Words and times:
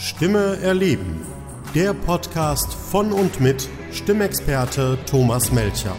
Stimme 0.00 0.58
erleben. 0.62 1.26
Der 1.74 1.92
Podcast 1.92 2.72
von 2.72 3.12
und 3.12 3.40
mit 3.40 3.68
Stimmexperte 3.90 4.96
Thomas 5.06 5.50
Melcher. 5.50 5.96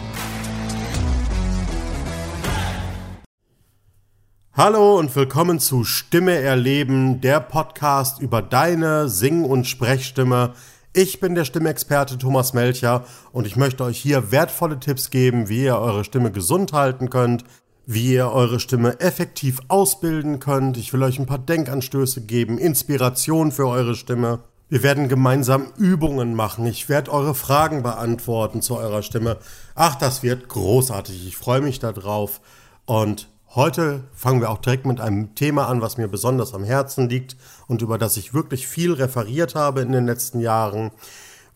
Hallo 4.54 4.98
und 4.98 5.14
willkommen 5.14 5.60
zu 5.60 5.84
Stimme 5.84 6.32
erleben, 6.32 7.20
der 7.20 7.40
Podcast 7.40 8.22
über 8.22 8.40
deine 8.40 9.10
Sing- 9.10 9.44
und 9.44 9.66
Sprechstimme. 9.66 10.54
Ich 10.94 11.20
bin 11.20 11.34
der 11.34 11.44
Stimmexperte 11.44 12.16
Thomas 12.16 12.54
Melcher 12.54 13.04
und 13.32 13.46
ich 13.46 13.56
möchte 13.56 13.84
euch 13.84 13.98
hier 13.98 14.32
wertvolle 14.32 14.80
Tipps 14.80 15.10
geben, 15.10 15.50
wie 15.50 15.64
ihr 15.64 15.76
eure 15.76 16.04
Stimme 16.04 16.32
gesund 16.32 16.72
halten 16.72 17.10
könnt, 17.10 17.44
wie 17.92 18.12
ihr 18.12 18.30
eure 18.30 18.60
Stimme 18.60 19.00
effektiv 19.00 19.58
ausbilden 19.66 20.38
könnt. 20.38 20.76
Ich 20.76 20.92
will 20.92 21.02
euch 21.02 21.18
ein 21.18 21.26
paar 21.26 21.40
Denkanstöße 21.40 22.20
geben, 22.20 22.56
Inspiration 22.56 23.50
für 23.50 23.66
eure 23.66 23.96
Stimme. 23.96 24.44
Wir 24.68 24.84
werden 24.84 25.08
gemeinsam 25.08 25.72
Übungen 25.76 26.34
machen. 26.34 26.66
Ich 26.66 26.88
werde 26.88 27.10
eure 27.10 27.34
Fragen 27.34 27.82
beantworten 27.82 28.62
zu 28.62 28.76
eurer 28.76 29.02
Stimme. 29.02 29.38
Ach, 29.74 29.96
das 29.96 30.22
wird 30.22 30.48
großartig. 30.48 31.26
Ich 31.26 31.36
freue 31.36 31.62
mich 31.62 31.80
darauf. 31.80 32.40
Und 32.84 33.28
heute 33.56 34.04
fangen 34.12 34.40
wir 34.40 34.50
auch 34.50 34.58
direkt 34.58 34.86
mit 34.86 35.00
einem 35.00 35.34
Thema 35.34 35.66
an, 35.66 35.82
was 35.82 35.96
mir 35.96 36.06
besonders 36.06 36.54
am 36.54 36.62
Herzen 36.62 37.08
liegt 37.08 37.36
und 37.66 37.82
über 37.82 37.98
das 37.98 38.16
ich 38.16 38.32
wirklich 38.32 38.68
viel 38.68 38.92
referiert 38.92 39.56
habe 39.56 39.80
in 39.80 39.90
den 39.90 40.06
letzten 40.06 40.38
Jahren. 40.38 40.92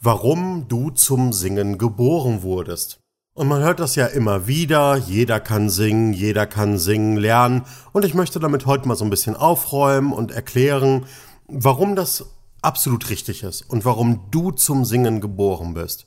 Warum 0.01 0.67
du 0.67 0.91
zum 0.91 1.33
Singen 1.33 1.79
geboren 1.79 2.43
wurdest. 2.43 3.04
Und 3.37 3.49
man 3.49 3.63
hört 3.63 3.81
das 3.81 3.97
ja 3.97 4.07
immer 4.07 4.47
wieder, 4.47 4.97
jeder 4.97 5.41
kann 5.41 5.69
singen, 5.69 6.13
jeder 6.13 6.47
kann 6.47 6.79
singen 6.79 7.17
lernen. 7.17 7.63
Und 7.93 8.05
ich 8.05 8.15
möchte 8.15 8.39
damit 8.39 8.65
heute 8.65 8.87
mal 8.87 8.95
so 8.95 9.05
ein 9.05 9.11
bisschen 9.11 9.35
aufräumen 9.35 10.13
und 10.13 10.31
erklären, 10.31 11.07
warum 11.49 11.97
das 11.97 12.27
absolut 12.63 13.11
richtig 13.11 13.43
ist 13.43 13.63
und 13.63 13.85
warum 13.85 14.21
du 14.31 14.53
zum 14.53 14.85
Singen 14.85 15.21
geboren 15.21 15.75
bist. 15.75 16.07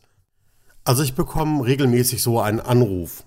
Also 0.86 1.04
ich 1.04 1.16
bekomme 1.16 1.66
regelmäßig 1.66 2.24
so 2.24 2.40
einen 2.40 2.62
Anruf. 2.62 3.26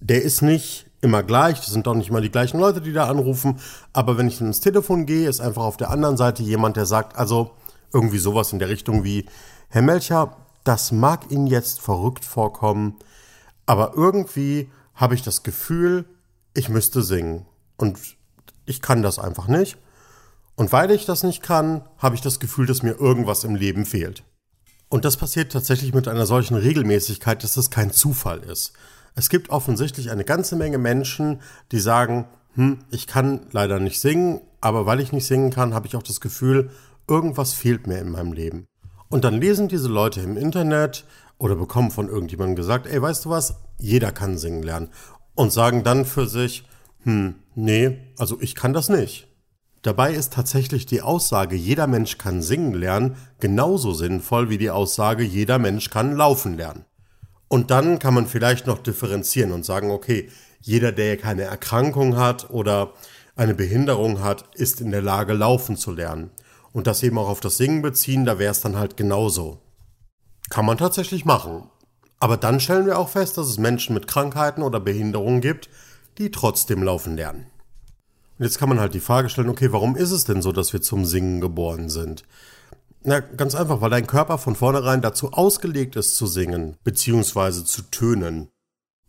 Der 0.00 0.22
ist 0.22 0.42
nicht 0.42 0.86
immer 1.00 1.22
gleich, 1.22 1.60
das 1.60 1.68
sind 1.68 1.86
doch 1.86 1.94
nicht 1.94 2.08
immer 2.08 2.20
die 2.20 2.32
gleichen 2.32 2.58
Leute, 2.58 2.80
die 2.80 2.92
da 2.92 3.08
anrufen, 3.08 3.60
aber 3.92 4.18
wenn 4.18 4.26
ich 4.26 4.40
ins 4.40 4.58
Telefon 4.60 5.06
gehe, 5.06 5.28
ist 5.28 5.40
einfach 5.40 5.62
auf 5.62 5.76
der 5.76 5.90
anderen 5.90 6.16
Seite 6.16 6.42
jemand, 6.42 6.76
der 6.76 6.86
sagt, 6.86 7.16
also 7.16 7.52
irgendwie 7.94 8.18
sowas 8.18 8.52
in 8.52 8.58
der 8.58 8.68
Richtung 8.68 9.04
wie, 9.04 9.26
Herr 9.68 9.82
Melcher, 9.82 10.36
das 10.64 10.90
mag 10.90 11.30
Ihnen 11.30 11.46
jetzt 11.46 11.80
verrückt 11.80 12.24
vorkommen, 12.24 12.96
aber 13.68 13.92
irgendwie 13.94 14.70
habe 14.94 15.14
ich 15.14 15.22
das 15.22 15.42
Gefühl, 15.42 16.06
ich 16.54 16.70
müsste 16.70 17.02
singen. 17.02 17.44
Und 17.76 17.98
ich 18.64 18.80
kann 18.80 19.02
das 19.02 19.18
einfach 19.18 19.46
nicht. 19.46 19.76
Und 20.56 20.72
weil 20.72 20.90
ich 20.90 21.04
das 21.04 21.22
nicht 21.22 21.42
kann, 21.42 21.82
habe 21.98 22.14
ich 22.14 22.22
das 22.22 22.40
Gefühl, 22.40 22.64
dass 22.64 22.82
mir 22.82 22.98
irgendwas 22.98 23.44
im 23.44 23.54
Leben 23.54 23.84
fehlt. 23.84 24.24
Und 24.88 25.04
das 25.04 25.18
passiert 25.18 25.52
tatsächlich 25.52 25.92
mit 25.92 26.08
einer 26.08 26.24
solchen 26.24 26.56
Regelmäßigkeit, 26.56 27.44
dass 27.44 27.54
das 27.54 27.70
kein 27.70 27.92
Zufall 27.92 28.38
ist. 28.38 28.72
Es 29.14 29.28
gibt 29.28 29.50
offensichtlich 29.50 30.10
eine 30.10 30.24
ganze 30.24 30.56
Menge 30.56 30.78
Menschen, 30.78 31.42
die 31.70 31.80
sagen, 31.80 32.24
hm, 32.54 32.78
ich 32.90 33.06
kann 33.06 33.48
leider 33.52 33.80
nicht 33.80 34.00
singen, 34.00 34.40
aber 34.62 34.86
weil 34.86 35.00
ich 35.00 35.12
nicht 35.12 35.26
singen 35.26 35.50
kann, 35.50 35.74
habe 35.74 35.86
ich 35.86 35.94
auch 35.94 36.02
das 36.02 36.22
Gefühl, 36.22 36.70
irgendwas 37.06 37.52
fehlt 37.52 37.86
mir 37.86 37.98
in 37.98 38.10
meinem 38.10 38.32
Leben. 38.32 38.66
Und 39.10 39.24
dann 39.24 39.34
lesen 39.34 39.68
diese 39.68 39.88
Leute 39.88 40.22
im 40.22 40.38
Internet 40.38 41.04
oder 41.38 41.56
bekommen 41.56 41.90
von 41.90 42.08
irgendjemandem 42.08 42.56
gesagt, 42.56 42.86
ey, 42.86 43.00
weißt 43.00 43.24
du 43.24 43.30
was, 43.30 43.54
jeder 43.78 44.12
kann 44.12 44.38
singen 44.38 44.62
lernen. 44.62 44.90
Und 45.34 45.52
sagen 45.52 45.84
dann 45.84 46.04
für 46.04 46.26
sich, 46.26 46.68
hm, 47.04 47.36
nee, 47.54 47.98
also 48.18 48.38
ich 48.40 48.54
kann 48.54 48.72
das 48.72 48.88
nicht. 48.88 49.28
Dabei 49.82 50.12
ist 50.12 50.32
tatsächlich 50.32 50.86
die 50.86 51.02
Aussage, 51.02 51.54
jeder 51.54 51.86
Mensch 51.86 52.18
kann 52.18 52.42
singen 52.42 52.74
lernen, 52.74 53.16
genauso 53.38 53.92
sinnvoll 53.92 54.50
wie 54.50 54.58
die 54.58 54.70
Aussage, 54.70 55.22
jeder 55.22 55.58
Mensch 55.58 55.90
kann 55.90 56.16
laufen 56.16 56.56
lernen. 56.56 56.84
Und 57.46 57.70
dann 57.70 57.98
kann 57.98 58.14
man 58.14 58.26
vielleicht 58.26 58.66
noch 58.66 58.78
differenzieren 58.78 59.52
und 59.52 59.64
sagen, 59.64 59.90
okay, 59.90 60.28
jeder, 60.60 60.90
der 60.90 61.16
keine 61.16 61.42
Erkrankung 61.42 62.16
hat 62.16 62.50
oder 62.50 62.92
eine 63.36 63.54
Behinderung 63.54 64.20
hat, 64.20 64.44
ist 64.56 64.80
in 64.80 64.90
der 64.90 65.02
Lage, 65.02 65.32
laufen 65.32 65.76
zu 65.76 65.92
lernen. 65.92 66.30
Und 66.72 66.88
das 66.88 67.02
eben 67.02 67.16
auch 67.16 67.28
auf 67.28 67.40
das 67.40 67.56
Singen 67.56 67.80
beziehen, 67.80 68.24
da 68.24 68.38
wäre 68.38 68.50
es 68.50 68.60
dann 68.60 68.76
halt 68.76 68.96
genauso. 68.96 69.60
Kann 70.50 70.64
man 70.64 70.78
tatsächlich 70.78 71.24
machen. 71.24 71.68
Aber 72.20 72.36
dann 72.36 72.60
stellen 72.60 72.86
wir 72.86 72.98
auch 72.98 73.08
fest, 73.08 73.38
dass 73.38 73.46
es 73.46 73.58
Menschen 73.58 73.94
mit 73.94 74.06
Krankheiten 74.06 74.62
oder 74.62 74.80
Behinderungen 74.80 75.40
gibt, 75.40 75.68
die 76.18 76.30
trotzdem 76.30 76.82
laufen 76.82 77.16
lernen. 77.16 77.46
Und 78.38 78.44
jetzt 78.44 78.58
kann 78.58 78.68
man 78.68 78.80
halt 78.80 78.94
die 78.94 79.00
Frage 79.00 79.28
stellen, 79.28 79.48
okay, 79.48 79.72
warum 79.72 79.96
ist 79.96 80.10
es 80.10 80.24
denn 80.24 80.42
so, 80.42 80.52
dass 80.52 80.72
wir 80.72 80.80
zum 80.80 81.04
Singen 81.04 81.40
geboren 81.40 81.88
sind? 81.88 82.24
Na, 83.02 83.20
ganz 83.20 83.54
einfach, 83.54 83.80
weil 83.80 83.90
dein 83.90 84.06
Körper 84.06 84.38
von 84.38 84.56
vornherein 84.56 85.00
dazu 85.02 85.32
ausgelegt 85.32 85.96
ist 85.96 86.16
zu 86.16 86.26
singen, 86.26 86.76
beziehungsweise 86.84 87.64
zu 87.64 87.82
tönen. 87.82 88.48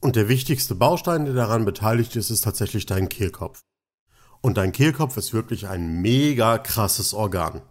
Und 0.02 0.16
der 0.16 0.30
wichtigste 0.30 0.76
Baustein, 0.76 1.26
der 1.26 1.34
daran 1.34 1.66
beteiligt 1.66 2.16
ist, 2.16 2.30
ist 2.30 2.44
tatsächlich 2.44 2.86
dein 2.86 3.10
Kehlkopf. 3.10 3.62
Und 4.42 4.58
dein 4.58 4.72
Kehlkopf 4.72 5.18
ist 5.18 5.34
wirklich 5.34 5.68
ein 5.68 6.02
mega 6.02 6.58
krasses 6.58 7.14
Organ. 7.14 7.62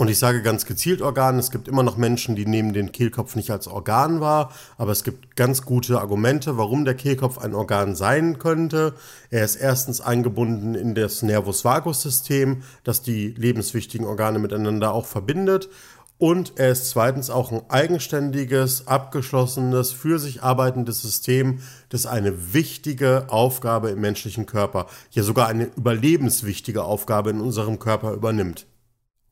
Und 0.00 0.08
ich 0.08 0.20
sage 0.20 0.42
ganz 0.42 0.64
gezielt 0.64 1.02
Organ. 1.02 1.40
Es 1.40 1.50
gibt 1.50 1.66
immer 1.66 1.82
noch 1.82 1.96
Menschen, 1.96 2.36
die 2.36 2.46
nehmen 2.46 2.72
den 2.72 2.92
Kehlkopf 2.92 3.34
nicht 3.34 3.50
als 3.50 3.66
Organ 3.66 4.20
wahr, 4.20 4.52
aber 4.76 4.92
es 4.92 5.02
gibt 5.02 5.34
ganz 5.34 5.62
gute 5.62 5.98
Argumente, 5.98 6.56
warum 6.56 6.84
der 6.84 6.94
Kehlkopf 6.94 7.38
ein 7.38 7.52
Organ 7.52 7.96
sein 7.96 8.38
könnte. 8.38 8.94
Er 9.30 9.44
ist 9.44 9.56
erstens 9.56 10.00
eingebunden 10.00 10.76
in 10.76 10.94
das 10.94 11.22
Nervus 11.22 11.64
vagus 11.64 12.00
System, 12.00 12.62
das 12.84 13.02
die 13.02 13.34
lebenswichtigen 13.36 14.06
Organe 14.06 14.38
miteinander 14.38 14.94
auch 14.94 15.04
verbindet. 15.04 15.68
Und 16.16 16.52
er 16.60 16.70
ist 16.70 16.90
zweitens 16.90 17.28
auch 17.28 17.50
ein 17.50 17.62
eigenständiges, 17.68 18.86
abgeschlossenes, 18.86 19.90
für 19.90 20.20
sich 20.20 20.44
arbeitendes 20.44 21.02
System, 21.02 21.58
das 21.88 22.06
eine 22.06 22.54
wichtige 22.54 23.26
Aufgabe 23.30 23.90
im 23.90 24.00
menschlichen 24.00 24.46
Körper, 24.46 24.86
ja 25.10 25.24
sogar 25.24 25.48
eine 25.48 25.64
überlebenswichtige 25.76 26.84
Aufgabe 26.84 27.30
in 27.30 27.40
unserem 27.40 27.80
Körper 27.80 28.12
übernimmt. 28.12 28.66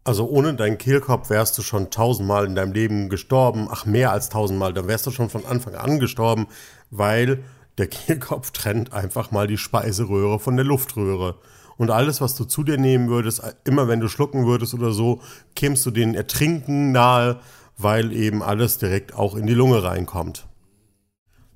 Also 0.06 0.28
ohne 0.28 0.55
deinen 0.55 0.78
Kehlkopf 0.78 1.31
wärst 1.31 1.59
du 1.59 1.62
schon 1.62 1.91
tausendmal 1.91 2.47
in 2.47 2.55
deinem 2.55 2.71
Leben 2.71 3.09
gestorben. 3.09 3.67
Ach, 3.69 3.87
mehr 3.87 4.12
als 4.12 4.28
tausendmal. 4.28 4.72
Dann 4.72 4.87
wärst 4.87 5.05
du 5.05 5.11
schon 5.11 5.31
von 5.31 5.44
Anfang 5.44 5.75
an 5.75 5.99
gestorben, 5.99 6.47
weil 6.93 7.43
der 7.77 7.87
Kehlkopf 7.89 8.53
trennt 8.53 8.93
einfach 8.93 9.33
mal 9.33 9.49
die 9.49 9.59
Speiseröhre 9.59 10.39
von 10.39 10.55
der 10.55 10.65
Luftröhre. 10.65 11.41
Und 11.77 11.91
alles, 11.91 12.21
was 12.21 12.37
du 12.37 12.45
zu 12.45 12.62
dir 12.62 12.78
nehmen 12.78 13.09
würdest, 13.09 13.43
immer 13.65 13.89
wenn 13.89 13.99
du 13.99 14.06
schlucken 14.06 14.47
würdest 14.47 14.75
oder 14.75 14.93
so, 14.93 15.21
kämst 15.56 15.84
du 15.84 15.91
den 15.91 16.15
Ertrinken 16.15 16.93
nahe, 16.93 17.41
weil 17.77 18.12
eben 18.12 18.45
alles 18.45 18.78
direkt 18.78 19.12
auch 19.12 19.34
in 19.34 19.49
die 19.49 19.55
Lunge 19.55 19.83
reinkommt. 19.83 20.47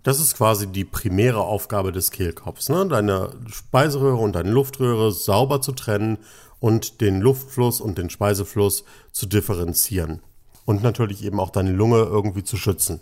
Das 0.02 0.18
ist 0.18 0.36
quasi 0.36 0.66
die 0.66 0.84
primäre 0.84 1.42
Aufgabe 1.42 1.92
des 1.92 2.10
Kehlkopfs, 2.10 2.68
ne? 2.68 2.84
deine 2.88 3.30
Speiseröhre 3.48 4.16
und 4.16 4.32
deine 4.32 4.50
Luftröhre 4.50 5.12
sauber 5.12 5.60
zu 5.60 5.70
trennen 5.70 6.18
und 6.60 7.00
den 7.00 7.20
Luftfluss 7.20 7.80
und 7.80 7.98
den 7.98 8.10
Speisefluss 8.10 8.84
zu 9.10 9.26
differenzieren. 9.26 10.22
Und 10.64 10.82
natürlich 10.82 11.24
eben 11.24 11.40
auch 11.40 11.50
deine 11.50 11.72
Lunge 11.72 12.02
irgendwie 12.02 12.44
zu 12.44 12.56
schützen. 12.56 13.00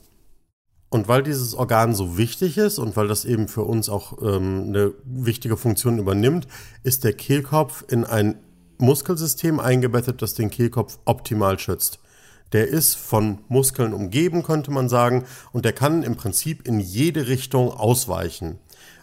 Und 0.91 1.07
weil 1.07 1.23
dieses 1.23 1.55
Organ 1.55 1.95
so 1.95 2.17
wichtig 2.17 2.57
ist 2.57 2.79
und 2.79 2.97
weil 2.97 3.09
das 3.09 3.27
eben 3.27 3.47
für 3.49 3.65
uns 3.65 3.91
auch 3.91 4.23
ähm, 4.23 4.65
eine 4.69 4.95
wichtige 5.05 5.59
Funktion 5.59 5.99
übernimmt, 5.99 6.47
ist 6.83 7.05
der 7.05 7.13
Kehlkopf 7.13 7.85
in 7.89 8.05
ein 8.05 8.39
Muskelsystem 8.79 9.61
eingebettet, 9.61 10.23
das 10.23 10.35
den 10.35 10.51
Kehlkopf 10.51 10.99
optimal 11.05 11.59
schützt. 11.59 11.99
Der 12.53 12.69
ist 12.69 12.95
von 12.95 13.41
Muskeln 13.49 13.93
umgeben, 13.93 14.43
könnte 14.43 14.71
man 14.71 14.89
sagen, 14.89 15.25
und 15.53 15.67
der 15.67 15.75
kann 15.75 16.03
im 16.03 16.17
Prinzip 16.17 16.67
in 16.67 16.81
jede 16.81 17.29
Richtung 17.29 17.71
ausweichen. 17.71 18.59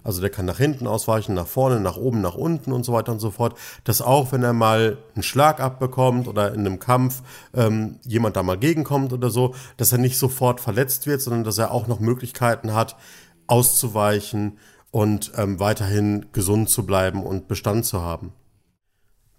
Also 0.05 0.21
der 0.21 0.29
kann 0.29 0.45
nach 0.45 0.59
hinten 0.59 0.88
ausweichen, 0.88 1.33
nach 1.33 1.47
vorne, 1.47 1.81
nach 1.81 1.97
oben, 1.97 2.21
nach 2.21 2.35
unten 2.35 2.71
und 2.71 2.85
so 2.85 2.93
weiter 2.93 3.11
und 3.11 3.19
so 3.19 3.31
fort. 3.31 3.57
Dass 3.83 4.01
auch, 4.01 4.31
wenn 4.31 4.43
er 4.43 4.53
mal 4.53 4.99
einen 5.16 5.23
Schlag 5.23 5.59
abbekommt 5.59 6.28
oder 6.29 6.53
in 6.53 6.61
einem 6.61 6.79
Kampf 6.79 7.23
ähm, 7.53 7.99
jemand 8.05 8.37
da 8.37 8.43
mal 8.43 8.57
gegenkommt 8.57 9.11
oder 9.11 9.29
so, 9.29 9.55
dass 9.75 9.91
er 9.91 9.97
nicht 9.97 10.17
sofort 10.17 10.61
verletzt 10.61 11.07
wird, 11.07 11.22
sondern 11.22 11.43
dass 11.43 11.57
er 11.57 11.72
auch 11.72 11.87
noch 11.87 11.99
Möglichkeiten 11.99 12.73
hat, 12.73 12.96
auszuweichen 13.47 14.59
und 14.91 15.34
ähm, 15.35 15.59
weiterhin 15.59 16.28
gesund 16.31 16.69
zu 16.69 16.85
bleiben 16.85 17.23
und 17.23 17.47
Bestand 17.47 17.85
zu 17.85 18.01
haben. 18.01 18.31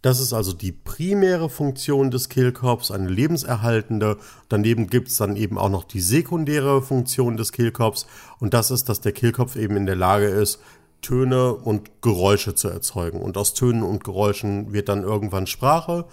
Das 0.03 0.21
ist 0.21 0.33
also 0.33 0.53
die 0.53 0.73
primäre 0.73 1.51
Funktion 1.51 2.11
des 2.11 2.29
Kehlkopfs, 2.29 2.91
eine 2.91 3.09
lebenserhaltende. 3.09 4.19
Daneben 4.49 4.89
gibt 4.89 5.09
es 5.09 5.17
dann 5.17 5.37
eben 5.37 5.59
auch 5.59 5.71
noch 5.71 5.85
die 5.85 6.01
sekundäre 6.01 6.83
Funktion 6.83 7.37
des 7.37 7.53
Kehlkopfs 7.53 8.07
und 8.39 8.55
das 8.55 8.71
ist, 8.71 8.89
dass 8.89 9.01
der 9.01 9.13
Kehlkopf 9.13 9.57
eben 9.57 9.77
in 9.77 9.87
der 9.87 9.97
Lage 9.97 10.27
ist, 10.27 10.61
Töne 11.03 11.55
und 11.55 12.03
Geräusche 12.03 12.55
zu 12.55 12.69
erzeugen. 12.69 13.21
Und 13.21 13.37
aus 13.37 13.55
Tönen 13.55 13.83
und 13.83 14.05
Geräuschen 14.05 14.73
wird 14.73 14.89
dann 14.89 15.03
irgendwann 15.03 15.47
Sprache. 15.47 16.07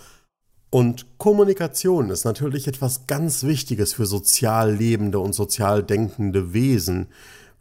Und 0.69 1.05
Kommunikation 1.17 2.09
ist 2.09 2.25
natürlich 2.25 2.67
etwas 2.67 3.07
ganz 3.07 3.43
Wichtiges 3.43 3.93
für 3.93 4.05
sozial 4.05 4.73
lebende 4.73 5.19
und 5.19 5.33
sozial 5.33 5.83
denkende 5.83 6.53
Wesen. 6.53 7.07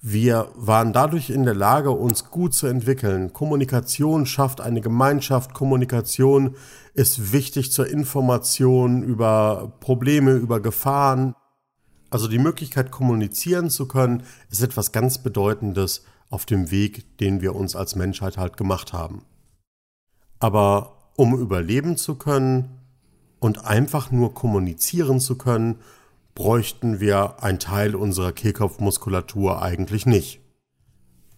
Wir 0.05 0.51
waren 0.57 0.93
dadurch 0.93 1.31
in 1.31 1.45
der 1.45 1.55
Lage, 1.55 1.93
uns 1.93 2.29
gut 2.29 2.55
zu 2.55 2.67
entwickeln. 2.67 3.33
Kommunikation 3.33 4.27
schafft 4.27 4.61
eine 4.61 4.81
Gemeinschaft. 4.81 5.55
Kommunikation 5.55 6.57
ist 6.93 7.33
wichtig 7.33 7.71
zur 7.71 7.87
Information 7.87 9.05
über 9.05 9.73
Probleme, 9.79 10.33
über 10.33 10.59
Gefahren. 10.59 11.37
Also 12.11 12.27
die 12.27 12.41
Möglichkeit, 12.41 12.91
kommunizieren 12.91 13.71
zu 13.71 13.87
können, 13.87 14.25
ist 14.51 14.61
etwas 14.61 14.91
ganz 14.91 15.19
Bedeutendes 15.19 16.03
auf 16.31 16.47
dem 16.47 16.73
Weg, 16.73 17.19
den 17.19 17.41
wir 17.41 17.55
uns 17.55 17.77
als 17.77 17.95
Menschheit 17.95 18.39
halt 18.39 18.57
gemacht 18.57 18.93
haben. 18.93 19.25
Aber 20.41 21.13
um 21.15 21.39
überleben 21.39 21.97
zu 21.97 22.17
können 22.17 22.81
und 23.39 23.65
einfach 23.65 24.11
nur 24.11 24.35
kommunizieren 24.35 25.21
zu 25.21 25.39
können, 25.39 25.79
bräuchten 26.35 27.01
wir 27.01 27.43
einen 27.43 27.59
Teil 27.59 27.95
unserer 27.95 28.33
Kehlkopfmuskulatur 28.33 29.63
eigentlich 29.63 30.07
nicht. 30.07 30.41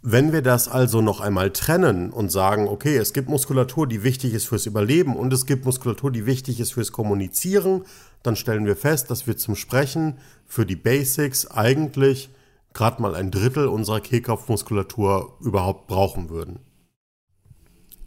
Wenn 0.06 0.32
wir 0.34 0.42
das 0.42 0.68
also 0.68 1.00
noch 1.00 1.22
einmal 1.22 1.50
trennen 1.50 2.10
und 2.10 2.30
sagen, 2.30 2.68
okay, 2.68 2.98
es 2.98 3.14
gibt 3.14 3.30
Muskulatur, 3.30 3.86
die 3.86 4.02
wichtig 4.02 4.34
ist 4.34 4.46
fürs 4.46 4.66
Überleben 4.66 5.16
und 5.16 5.32
es 5.32 5.46
gibt 5.46 5.64
Muskulatur, 5.64 6.12
die 6.12 6.26
wichtig 6.26 6.60
ist 6.60 6.74
fürs 6.74 6.92
Kommunizieren, 6.92 7.84
dann 8.22 8.36
stellen 8.36 8.66
wir 8.66 8.76
fest, 8.76 9.10
dass 9.10 9.26
wir 9.26 9.38
zum 9.38 9.56
Sprechen 9.56 10.18
für 10.44 10.66
die 10.66 10.76
Basics 10.76 11.50
eigentlich 11.50 12.28
gerade 12.74 13.00
mal 13.00 13.14
ein 13.14 13.30
Drittel 13.30 13.66
unserer 13.66 14.00
Kehlkopfmuskulatur 14.00 15.38
überhaupt 15.40 15.86
brauchen 15.86 16.28
würden. 16.28 16.58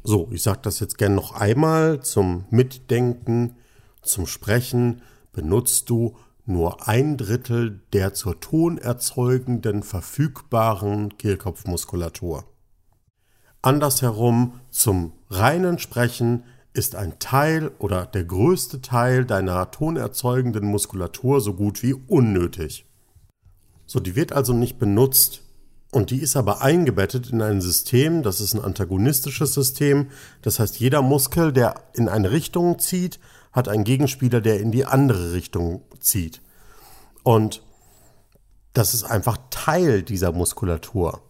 So, 0.04 0.30
ich 0.32 0.44
sage 0.44 0.60
das 0.62 0.80
jetzt 0.80 1.00
gern 1.00 1.16
noch 1.16 1.34
einmal 1.34 2.02
zum 2.02 2.46
Mitdenken, 2.52 3.56
zum 4.04 4.28
Sprechen 4.28 5.02
benutzt 5.34 5.90
du 5.90 6.16
nur 6.48 6.88
ein 6.88 7.18
Drittel 7.18 7.82
der 7.94 8.14
zur 8.14 8.40
Ton 8.40 8.78
erzeugenden 8.78 9.84
verfügbaren 9.84 11.18
Kehlkopfmuskulatur. 11.18 12.46
Andersherum 13.62 14.60
zum 14.70 15.14
reinen 15.30 15.80
Sprechen 15.80 16.44
ist 16.74 16.96
ein 16.96 17.20
Teil 17.20 17.72
oder 17.80 18.06
der 18.06 18.24
größte 18.24 18.82
Teil 18.82 19.26
deiner 19.26 19.72
tonerzeugenden 19.72 20.66
Muskulatur 20.66 21.42
so 21.42 21.54
gut 21.54 21.82
wie 21.84 21.94
unnötig. 21.94 22.86
So, 23.86 24.00
die 24.00 24.16
wird 24.16 24.32
also 24.32 24.54
nicht 24.54 24.78
benutzt. 24.78 25.42
Und 25.92 26.12
die 26.12 26.22
ist 26.22 26.36
aber 26.36 26.62
eingebettet 26.62 27.30
in 27.30 27.42
ein 27.42 27.62
System, 27.62 28.22
das 28.22 28.42
ist 28.42 28.54
ein 28.54 28.64
antagonistisches 28.64 29.54
System. 29.54 30.08
Das 30.42 30.60
heißt, 30.60 30.80
jeder 30.80 31.02
Muskel, 31.02 31.54
der 31.54 31.76
in 31.94 32.10
eine 32.10 32.32
Richtung 32.32 32.78
zieht, 32.78 33.20
hat 33.58 33.68
einen 33.68 33.84
Gegenspieler, 33.84 34.40
der 34.40 34.60
in 34.60 34.72
die 34.72 34.86
andere 34.86 35.34
Richtung 35.34 35.82
zieht. 36.00 36.44
Und 37.24 37.64
das 38.74 38.94
ist 38.94 39.04
einfach 39.04 39.40
Teil 39.50 40.04
dieser 40.04 40.32
Muskulatur. 40.32 41.24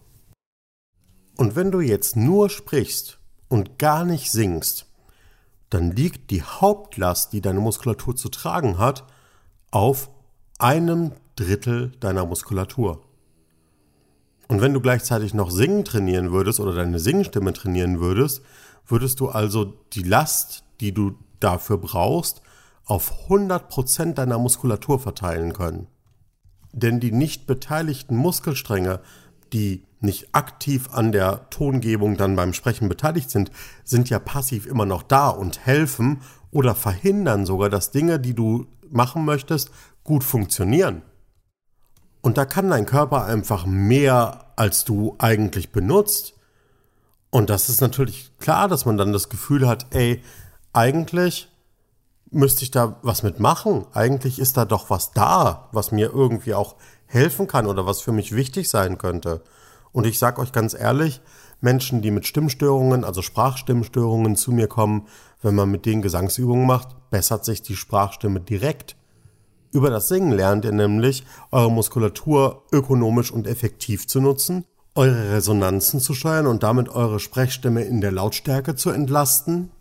Und 1.38 1.56
wenn 1.56 1.70
du 1.70 1.80
jetzt 1.80 2.16
nur 2.16 2.50
sprichst 2.50 3.18
und 3.48 3.78
gar 3.78 4.04
nicht 4.04 4.30
singst, 4.30 4.84
dann 5.70 5.92
liegt 5.92 6.30
die 6.30 6.42
Hauptlast, 6.42 7.32
die 7.32 7.40
deine 7.40 7.60
Muskulatur 7.60 8.14
zu 8.14 8.28
tragen 8.28 8.76
hat, 8.76 9.04
auf 9.70 10.10
einem 10.58 11.12
Drittel 11.34 11.92
deiner 12.00 12.26
Muskulatur. 12.26 13.06
Und 14.48 14.60
wenn 14.60 14.74
du 14.74 14.82
gleichzeitig 14.82 15.32
noch 15.32 15.50
Singen 15.50 15.86
trainieren 15.86 16.30
würdest 16.30 16.60
oder 16.60 16.74
deine 16.74 16.98
Singstimme 16.98 17.54
trainieren 17.54 18.00
würdest, 18.00 18.42
würdest 18.86 19.18
du 19.20 19.30
also 19.30 19.64
die 19.94 20.02
Last, 20.02 20.64
die 20.80 20.92
du 20.92 21.16
dafür 21.40 21.78
brauchst, 21.78 22.42
auf 22.84 23.28
100% 23.28 24.14
deiner 24.14 24.38
Muskulatur 24.38 24.98
verteilen 24.98 25.52
können. 25.52 25.86
Denn 26.72 27.00
die 27.00 27.12
nicht 27.12 27.46
beteiligten 27.46 28.16
Muskelstränge, 28.16 29.00
die 29.52 29.84
nicht 30.00 30.34
aktiv 30.34 30.88
an 30.92 31.12
der 31.12 31.50
Tongebung 31.50 32.16
dann 32.16 32.36
beim 32.36 32.52
Sprechen 32.52 32.88
beteiligt 32.88 33.30
sind, 33.30 33.50
sind 33.84 34.10
ja 34.10 34.18
passiv 34.18 34.66
immer 34.66 34.86
noch 34.86 35.02
da 35.02 35.28
und 35.28 35.66
helfen 35.66 36.20
oder 36.50 36.74
verhindern 36.74 37.46
sogar, 37.46 37.68
dass 37.68 37.90
Dinge, 37.90 38.20
die 38.20 38.34
du 38.34 38.66
machen 38.90 39.24
möchtest, 39.24 39.70
gut 40.04 40.24
funktionieren. 40.24 41.02
Und 42.20 42.38
da 42.38 42.44
kann 42.44 42.70
dein 42.70 42.86
Körper 42.86 43.24
einfach 43.24 43.66
mehr, 43.66 44.52
als 44.56 44.84
du 44.84 45.14
eigentlich 45.18 45.70
benutzt. 45.70 46.34
Und 47.30 47.50
das 47.50 47.68
ist 47.68 47.80
natürlich 47.80 48.32
klar, 48.38 48.68
dass 48.68 48.86
man 48.86 48.96
dann 48.96 49.12
das 49.12 49.28
Gefühl 49.28 49.68
hat, 49.68 49.86
ey, 49.90 50.22
eigentlich 50.78 51.48
müsste 52.30 52.62
ich 52.62 52.70
da 52.70 53.00
was 53.02 53.24
mitmachen. 53.24 53.84
Eigentlich 53.94 54.38
ist 54.38 54.56
da 54.56 54.64
doch 54.64 54.90
was 54.90 55.10
da, 55.12 55.68
was 55.72 55.90
mir 55.90 56.12
irgendwie 56.12 56.54
auch 56.54 56.76
helfen 57.06 57.48
kann 57.48 57.66
oder 57.66 57.84
was 57.84 58.00
für 58.00 58.12
mich 58.12 58.34
wichtig 58.36 58.68
sein 58.68 58.96
könnte. 58.96 59.42
Und 59.90 60.06
ich 60.06 60.20
sage 60.20 60.40
euch 60.40 60.52
ganz 60.52 60.74
ehrlich, 60.74 61.20
Menschen, 61.60 62.00
die 62.00 62.12
mit 62.12 62.26
Stimmstörungen, 62.26 63.02
also 63.02 63.22
Sprachstimmstörungen 63.22 64.36
zu 64.36 64.52
mir 64.52 64.68
kommen, 64.68 65.08
wenn 65.42 65.56
man 65.56 65.68
mit 65.68 65.84
denen 65.84 66.00
Gesangsübungen 66.00 66.64
macht, 66.64 66.90
bessert 67.10 67.44
sich 67.44 67.60
die 67.62 67.74
Sprachstimme 67.74 68.38
direkt. 68.38 68.94
Über 69.72 69.90
das 69.90 70.06
Singen 70.06 70.30
lernt 70.30 70.64
ihr 70.64 70.72
nämlich, 70.72 71.24
eure 71.50 71.72
Muskulatur 71.72 72.62
ökonomisch 72.70 73.32
und 73.32 73.48
effektiv 73.48 74.06
zu 74.06 74.20
nutzen, 74.20 74.64
eure 74.94 75.32
Resonanzen 75.32 75.98
zu 75.98 76.14
steuern 76.14 76.46
und 76.46 76.62
damit 76.62 76.88
eure 76.88 77.18
Sprechstimme 77.18 77.82
in 77.82 78.00
der 78.00 78.12
Lautstärke 78.12 78.76
zu 78.76 78.90
entlasten. 78.90 79.72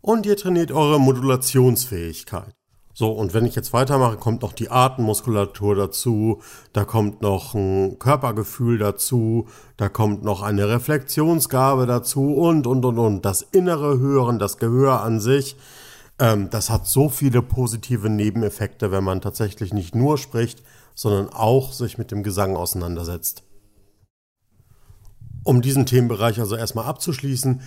Und 0.00 0.26
ihr 0.26 0.36
trainiert 0.36 0.72
eure 0.72 0.98
Modulationsfähigkeit. 0.98 2.54
So, 2.92 3.12
und 3.12 3.34
wenn 3.34 3.46
ich 3.46 3.54
jetzt 3.54 3.72
weitermache, 3.72 4.16
kommt 4.16 4.42
noch 4.42 4.52
die 4.52 4.70
Atemmuskulatur 4.70 5.74
dazu, 5.74 6.42
da 6.72 6.84
kommt 6.84 7.22
noch 7.22 7.54
ein 7.54 7.98
Körpergefühl 7.98 8.78
dazu, 8.78 9.48
da 9.76 9.88
kommt 9.88 10.22
noch 10.24 10.42
eine 10.42 10.68
Reflexionsgabe 10.68 11.86
dazu 11.86 12.34
und, 12.34 12.66
und, 12.66 12.84
und, 12.84 12.98
und. 12.98 13.24
Das 13.24 13.42
innere 13.42 13.98
Hören, 13.98 14.38
das 14.38 14.58
Gehör 14.58 15.02
an 15.02 15.20
sich, 15.20 15.56
ähm, 16.18 16.50
das 16.50 16.68
hat 16.68 16.86
so 16.86 17.08
viele 17.08 17.42
positive 17.42 18.10
Nebeneffekte, 18.10 18.90
wenn 18.90 19.04
man 19.04 19.20
tatsächlich 19.20 19.72
nicht 19.72 19.94
nur 19.94 20.18
spricht, 20.18 20.62
sondern 20.94 21.30
auch 21.30 21.72
sich 21.72 21.96
mit 21.96 22.10
dem 22.10 22.22
Gesang 22.22 22.56
auseinandersetzt. 22.56 23.44
Um 25.42 25.62
diesen 25.62 25.86
Themenbereich 25.86 26.38
also 26.38 26.54
erstmal 26.54 26.84
abzuschließen, 26.84 27.62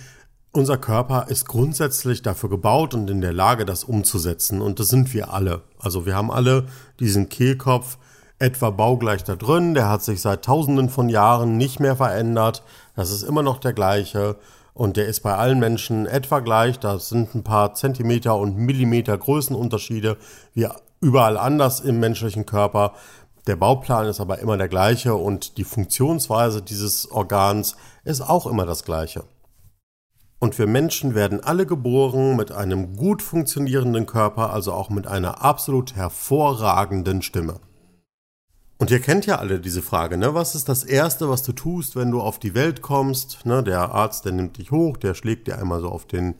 unser 0.54 0.78
Körper 0.78 1.26
ist 1.28 1.48
grundsätzlich 1.48 2.22
dafür 2.22 2.48
gebaut 2.48 2.94
und 2.94 3.10
in 3.10 3.20
der 3.20 3.32
Lage, 3.32 3.64
das 3.64 3.82
umzusetzen. 3.82 4.62
Und 4.62 4.78
das 4.78 4.86
sind 4.86 5.12
wir 5.12 5.34
alle. 5.34 5.62
Also 5.80 6.06
wir 6.06 6.14
haben 6.14 6.30
alle 6.30 6.66
diesen 7.00 7.28
Kehlkopf 7.28 7.98
etwa 8.38 8.70
baugleich 8.70 9.24
da 9.24 9.34
drin. 9.34 9.74
Der 9.74 9.88
hat 9.88 10.04
sich 10.04 10.20
seit 10.20 10.44
tausenden 10.44 10.90
von 10.90 11.08
Jahren 11.08 11.56
nicht 11.56 11.80
mehr 11.80 11.96
verändert. 11.96 12.62
Das 12.94 13.10
ist 13.10 13.24
immer 13.24 13.42
noch 13.42 13.58
der 13.58 13.72
gleiche. 13.72 14.36
Und 14.74 14.96
der 14.96 15.06
ist 15.06 15.20
bei 15.20 15.34
allen 15.34 15.58
Menschen 15.58 16.06
etwa 16.06 16.38
gleich. 16.38 16.78
Da 16.78 17.00
sind 17.00 17.34
ein 17.34 17.42
paar 17.42 17.74
Zentimeter 17.74 18.36
und 18.36 18.56
Millimeter 18.56 19.18
Größenunterschiede, 19.18 20.16
wie 20.54 20.68
überall 21.00 21.36
anders 21.36 21.80
im 21.80 21.98
menschlichen 21.98 22.46
Körper. 22.46 22.92
Der 23.48 23.56
Bauplan 23.56 24.06
ist 24.06 24.20
aber 24.20 24.38
immer 24.38 24.56
der 24.56 24.68
gleiche 24.68 25.16
und 25.16 25.58
die 25.58 25.64
Funktionsweise 25.64 26.62
dieses 26.62 27.10
Organs 27.10 27.76
ist 28.04 28.20
auch 28.20 28.46
immer 28.46 28.66
das 28.66 28.84
gleiche. 28.84 29.24
Und 30.44 30.58
wir 30.58 30.66
Menschen 30.66 31.14
werden 31.14 31.42
alle 31.42 31.64
geboren 31.64 32.36
mit 32.36 32.52
einem 32.52 32.96
gut 32.96 33.22
funktionierenden 33.22 34.04
Körper, 34.04 34.52
also 34.52 34.74
auch 34.74 34.90
mit 34.90 35.06
einer 35.06 35.42
absolut 35.42 35.96
hervorragenden 35.96 37.22
Stimme. 37.22 37.60
Und 38.76 38.90
ihr 38.90 39.00
kennt 39.00 39.24
ja 39.24 39.36
alle 39.36 39.58
diese 39.58 39.80
Frage, 39.80 40.18
ne? 40.18 40.34
Was 40.34 40.54
ist 40.54 40.68
das 40.68 40.84
Erste, 40.84 41.30
was 41.30 41.44
du 41.44 41.52
tust, 41.52 41.96
wenn 41.96 42.10
du 42.10 42.20
auf 42.20 42.38
die 42.38 42.54
Welt 42.54 42.82
kommst? 42.82 43.46
Ne? 43.46 43.62
Der 43.62 43.92
Arzt, 43.92 44.26
der 44.26 44.32
nimmt 44.32 44.58
dich 44.58 44.70
hoch, 44.70 44.98
der 44.98 45.14
schlägt 45.14 45.46
dir 45.46 45.56
einmal 45.58 45.80
so 45.80 45.88
auf 45.88 46.04
den, 46.04 46.34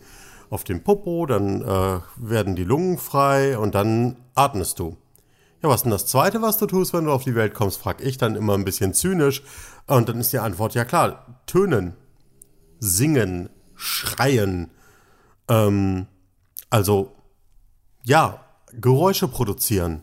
auf 0.51 0.65
den 0.65 0.85
Popo, 0.85 1.25
dann 1.25 1.63
äh, 1.63 2.01
werden 2.19 2.57
die 2.57 2.65
Lungen 2.65 2.99
frei 2.99 3.57
und 3.57 3.75
dann 3.75 4.19
atmest 4.35 4.81
du. 4.81 4.99
Ja, 5.63 5.71
was 5.71 5.77
ist 5.77 5.85
denn 5.85 5.93
das 5.93 6.05
Zweite, 6.05 6.43
was 6.43 6.59
du 6.59 6.67
tust, 6.67 6.93
wenn 6.93 7.07
du 7.07 7.11
auf 7.11 7.25
die 7.25 7.37
Welt 7.37 7.55
kommst, 7.55 7.79
frag 7.79 8.05
ich 8.05 8.19
dann 8.19 8.37
immer 8.37 8.53
ein 8.53 8.67
bisschen 8.67 8.93
zynisch. 8.93 9.43
Und 9.87 10.11
dann 10.11 10.21
ist 10.21 10.35
die 10.35 10.41
Antwort, 10.41 10.75
ja 10.75 10.85
klar, 10.85 11.41
tönen, 11.47 11.95
singen, 12.81 13.49
schreien. 13.77 14.71
Ähm, 15.49 16.07
also, 16.71 17.13
ja, 18.05 18.41
Geräusche 18.81 19.29
produzieren. 19.29 20.03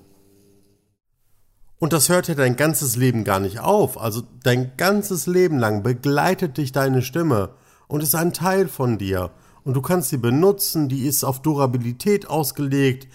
Und 1.79 1.93
das 1.93 2.09
hört 2.09 2.27
ja 2.27 2.35
dein 2.35 2.55
ganzes 2.55 2.95
Leben 2.95 3.23
gar 3.23 3.39
nicht 3.39 3.59
auf. 3.59 3.99
Also 3.99 4.21
dein 4.43 4.77
ganzes 4.77 5.25
Leben 5.25 5.57
lang 5.57 5.81
begleitet 5.81 6.57
dich 6.57 6.71
deine 6.71 7.01
Stimme 7.01 7.55
und 7.87 8.03
ist 8.03 8.13
ein 8.13 8.33
Teil 8.33 8.67
von 8.67 8.97
dir. 8.97 9.31
Und 9.63 9.75
du 9.75 9.81
kannst 9.81 10.09
sie 10.09 10.17
benutzen, 10.17 10.89
die 10.89 11.07
ist 11.07 11.23
auf 11.23 11.41
Durabilität 11.41 12.29
ausgelegt, 12.29 13.07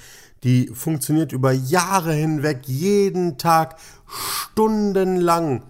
die 0.42 0.68
funktioniert 0.68 1.32
über 1.32 1.52
Jahre 1.52 2.12
hinweg, 2.12 2.62
jeden 2.66 3.38
Tag, 3.38 3.76
stundenlang. 4.06 5.62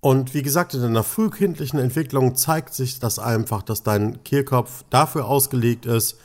Und 0.00 0.32
wie 0.32 0.42
gesagt, 0.42 0.72
in 0.72 0.80
deiner 0.80 1.04
frühkindlichen 1.04 1.78
Entwicklung 1.78 2.34
zeigt 2.34 2.72
sich 2.72 2.98
das 2.98 3.18
einfach, 3.18 3.62
dass 3.62 3.82
dein 3.82 4.24
Kehlkopf 4.24 4.84
dafür 4.88 5.26
ausgelegt 5.26 5.84
ist. 5.84 6.18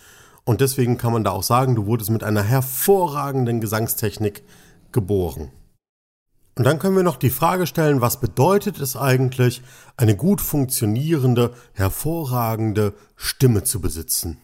Und 0.46 0.62
deswegen 0.62 0.98
kann 0.98 1.12
man 1.12 1.26
da 1.26 1.32
auch 1.32 1.44
sagen, 1.44 1.76
du 1.76 1.86
wurdest 1.86 2.10
mit 2.10 2.24
einer 2.24 2.44
hervorragenden 2.44 3.60
Gesangstechnik 3.60 4.44
geboren. 4.94 5.52
Und 6.58 6.64
dann 6.64 6.80
können 6.80 6.96
wir 6.96 7.04
noch 7.04 7.18
die 7.18 7.30
Frage 7.30 7.68
stellen, 7.68 8.00
was 8.00 8.22
bedeutet 8.22 8.80
es 8.80 8.96
eigentlich, 8.96 9.62
eine 9.98 10.16
gut 10.16 10.40
funktionierende, 10.40 11.54
hervorragende 11.74 12.94
Stimme 13.18 13.64
zu 13.64 13.82
besitzen? 13.82 14.38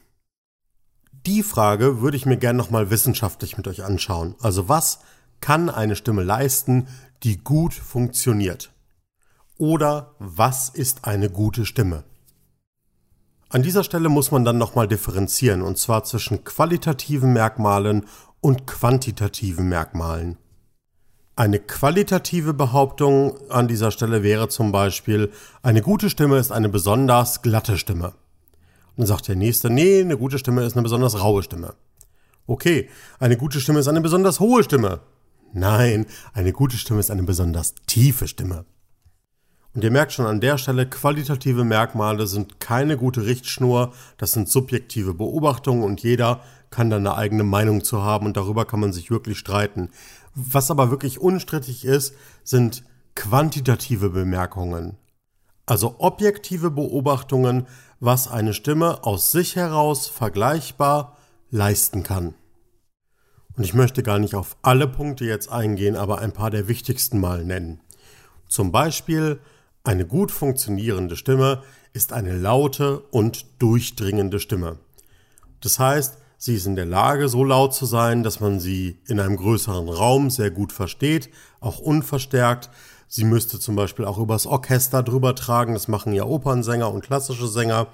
Die 1.26 1.42
Frage 1.42 2.02
würde 2.02 2.18
ich 2.18 2.26
mir 2.26 2.36
gern 2.36 2.58
nochmal 2.58 2.90
wissenschaftlich 2.90 3.56
mit 3.56 3.68
euch 3.68 3.86
anschauen. 3.86 4.36
Also 4.42 4.68
was 4.68 5.00
kann 5.40 5.70
eine 5.70 5.96
Stimme 5.96 6.24
leisten, 6.24 6.88
die 7.24 7.38
gut 7.38 7.74
funktioniert? 7.74 8.74
Oder 9.62 10.16
was 10.18 10.70
ist 10.70 11.06
eine 11.06 11.30
gute 11.30 11.68
Stimme? 11.68 12.04
An 13.48 13.62
dieser 13.62 13.84
Stelle 13.84 14.10
muss 14.10 14.32
man 14.32 14.44
dann 14.44 14.58
nochmal 14.58 14.88
differenzieren, 14.88 15.62
und 15.62 15.78
zwar 15.78 16.04
zwischen 16.04 16.44
qualitativen 16.44 17.32
Merkmalen 17.32 18.08
und 18.40 18.66
quantitativen 18.66 19.70
Merkmalen. 19.70 20.40
Eine 21.36 21.60
qualitative 21.60 22.56
Behauptung 22.56 23.38
an 23.52 23.68
dieser 23.68 23.92
Stelle 23.92 24.24
wäre 24.24 24.50
zum 24.50 24.72
Beispiel, 24.72 25.32
eine 25.62 25.84
gute 25.84 26.10
Stimme 26.10 26.40
ist 26.40 26.52
eine 26.52 26.70
besonders 26.70 27.44
glatte 27.44 27.78
Stimme. 27.78 28.08
Und 28.08 28.98
dann 28.98 29.06
sagt 29.06 29.28
der 29.28 29.36
Nächste, 29.36 29.70
nee, 29.70 30.02
eine 30.02 30.18
gute 30.18 30.40
Stimme 30.40 30.64
ist 30.64 30.74
eine 30.74 30.82
besonders 30.82 31.22
raue 31.22 31.44
Stimme. 31.44 31.76
Okay, 32.48 32.90
eine 33.20 33.38
gute 33.38 33.60
Stimme 33.62 33.78
ist 33.78 33.88
eine 33.88 34.02
besonders 34.02 34.40
hohe 34.40 34.64
Stimme. 34.64 35.02
Nein, 35.54 36.08
eine 36.34 36.52
gute 36.52 36.78
Stimme 36.78 37.00
ist 37.00 37.12
eine 37.12 37.22
besonders 37.22 37.76
tiefe 37.86 38.28
Stimme. 38.28 38.66
Und 39.74 39.84
ihr 39.84 39.92
merkt 39.92 40.12
schon 40.12 40.26
an 40.26 40.42
der 40.42 40.58
Stelle, 40.58 40.86
qualitative 40.86 41.64
Merkmale 41.64 42.28
sind 42.28 42.60
keine 42.60 42.98
gute 42.98 43.26
Richtschnur, 43.26 43.94
das 44.18 44.34
sind 44.34 44.50
subjektive 44.50 45.14
Beobachtungen 45.14 45.84
und 45.84 46.04
jeder 46.04 46.42
kann 46.70 46.90
da 46.90 46.98
eine 46.98 47.16
eigene 47.16 47.44
Meinung 47.44 47.84
zu 47.84 48.02
haben 48.02 48.26
und 48.26 48.36
darüber 48.36 48.66
kann 48.66 48.82
man 48.82 48.92
sich 48.92 49.12
wirklich 49.12 49.38
streiten. 49.38 49.90
Was 50.36 50.72
aber 50.72 50.92
wirklich 50.92 51.20
unstrittig 51.20 51.86
ist, 51.86 52.16
sind 52.44 52.84
quantitative 53.16 54.10
Bemerkungen. 54.10 54.98
Also 55.66 55.96
objektive 56.00 56.72
Beobachtungen, 56.72 57.68
was 58.00 58.28
eine 58.30 58.54
Stimme 58.54 59.06
aus 59.06 59.32
sich 59.32 59.56
heraus 59.56 60.08
vergleichbar 60.08 61.18
leisten 61.50 62.04
kann. 62.04 62.34
Und 63.56 63.64
ich 63.64 63.74
möchte 63.74 64.04
gar 64.04 64.20
nicht 64.20 64.36
auf 64.36 64.58
alle 64.62 64.88
Punkte 64.88 65.26
jetzt 65.26 65.50
eingehen, 65.50 65.96
aber 65.96 66.20
ein 66.20 66.32
paar 66.32 66.50
der 66.50 66.68
wichtigsten 66.68 67.20
mal 67.20 67.46
nennen. 67.46 67.82
Zum 68.48 68.72
Beispiel 68.72 69.40
eine 69.84 70.06
gut 70.06 70.32
funktionierende 70.32 71.16
Stimme 71.16 71.64
ist 71.94 72.14
eine 72.14 72.38
laute 72.38 73.00
und 73.00 73.46
durchdringende 73.60 74.40
Stimme. 74.40 74.78
Das 75.60 75.80
heißt, 75.80 76.18
Sie 76.44 76.56
ist 76.56 76.66
in 76.66 76.76
der 76.76 76.88
Lage, 76.88 77.30
so 77.30 77.44
laut 77.44 77.76
zu 77.76 77.86
sein, 77.86 78.24
dass 78.24 78.40
man 78.40 78.60
sie 78.60 78.98
in 79.06 79.20
einem 79.20 79.38
größeren 79.38 79.88
Raum 79.88 80.32
sehr 80.32 80.50
gut 80.50 80.74
versteht, 80.74 81.30
auch 81.60 81.78
unverstärkt. 81.78 82.72
Sie 83.08 83.26
müsste 83.26 83.60
zum 83.60 83.76
Beispiel 83.76 84.06
auch 84.06 84.18
übers 84.18 84.48
Orchester 84.48 85.04
drüber 85.04 85.36
tragen. 85.36 85.76
Das 85.76 85.88
machen 85.88 86.14
ja 86.14 86.24
Opernsänger 86.24 86.92
und 86.92 87.04
klassische 87.04 87.48
Sänger. 87.48 87.90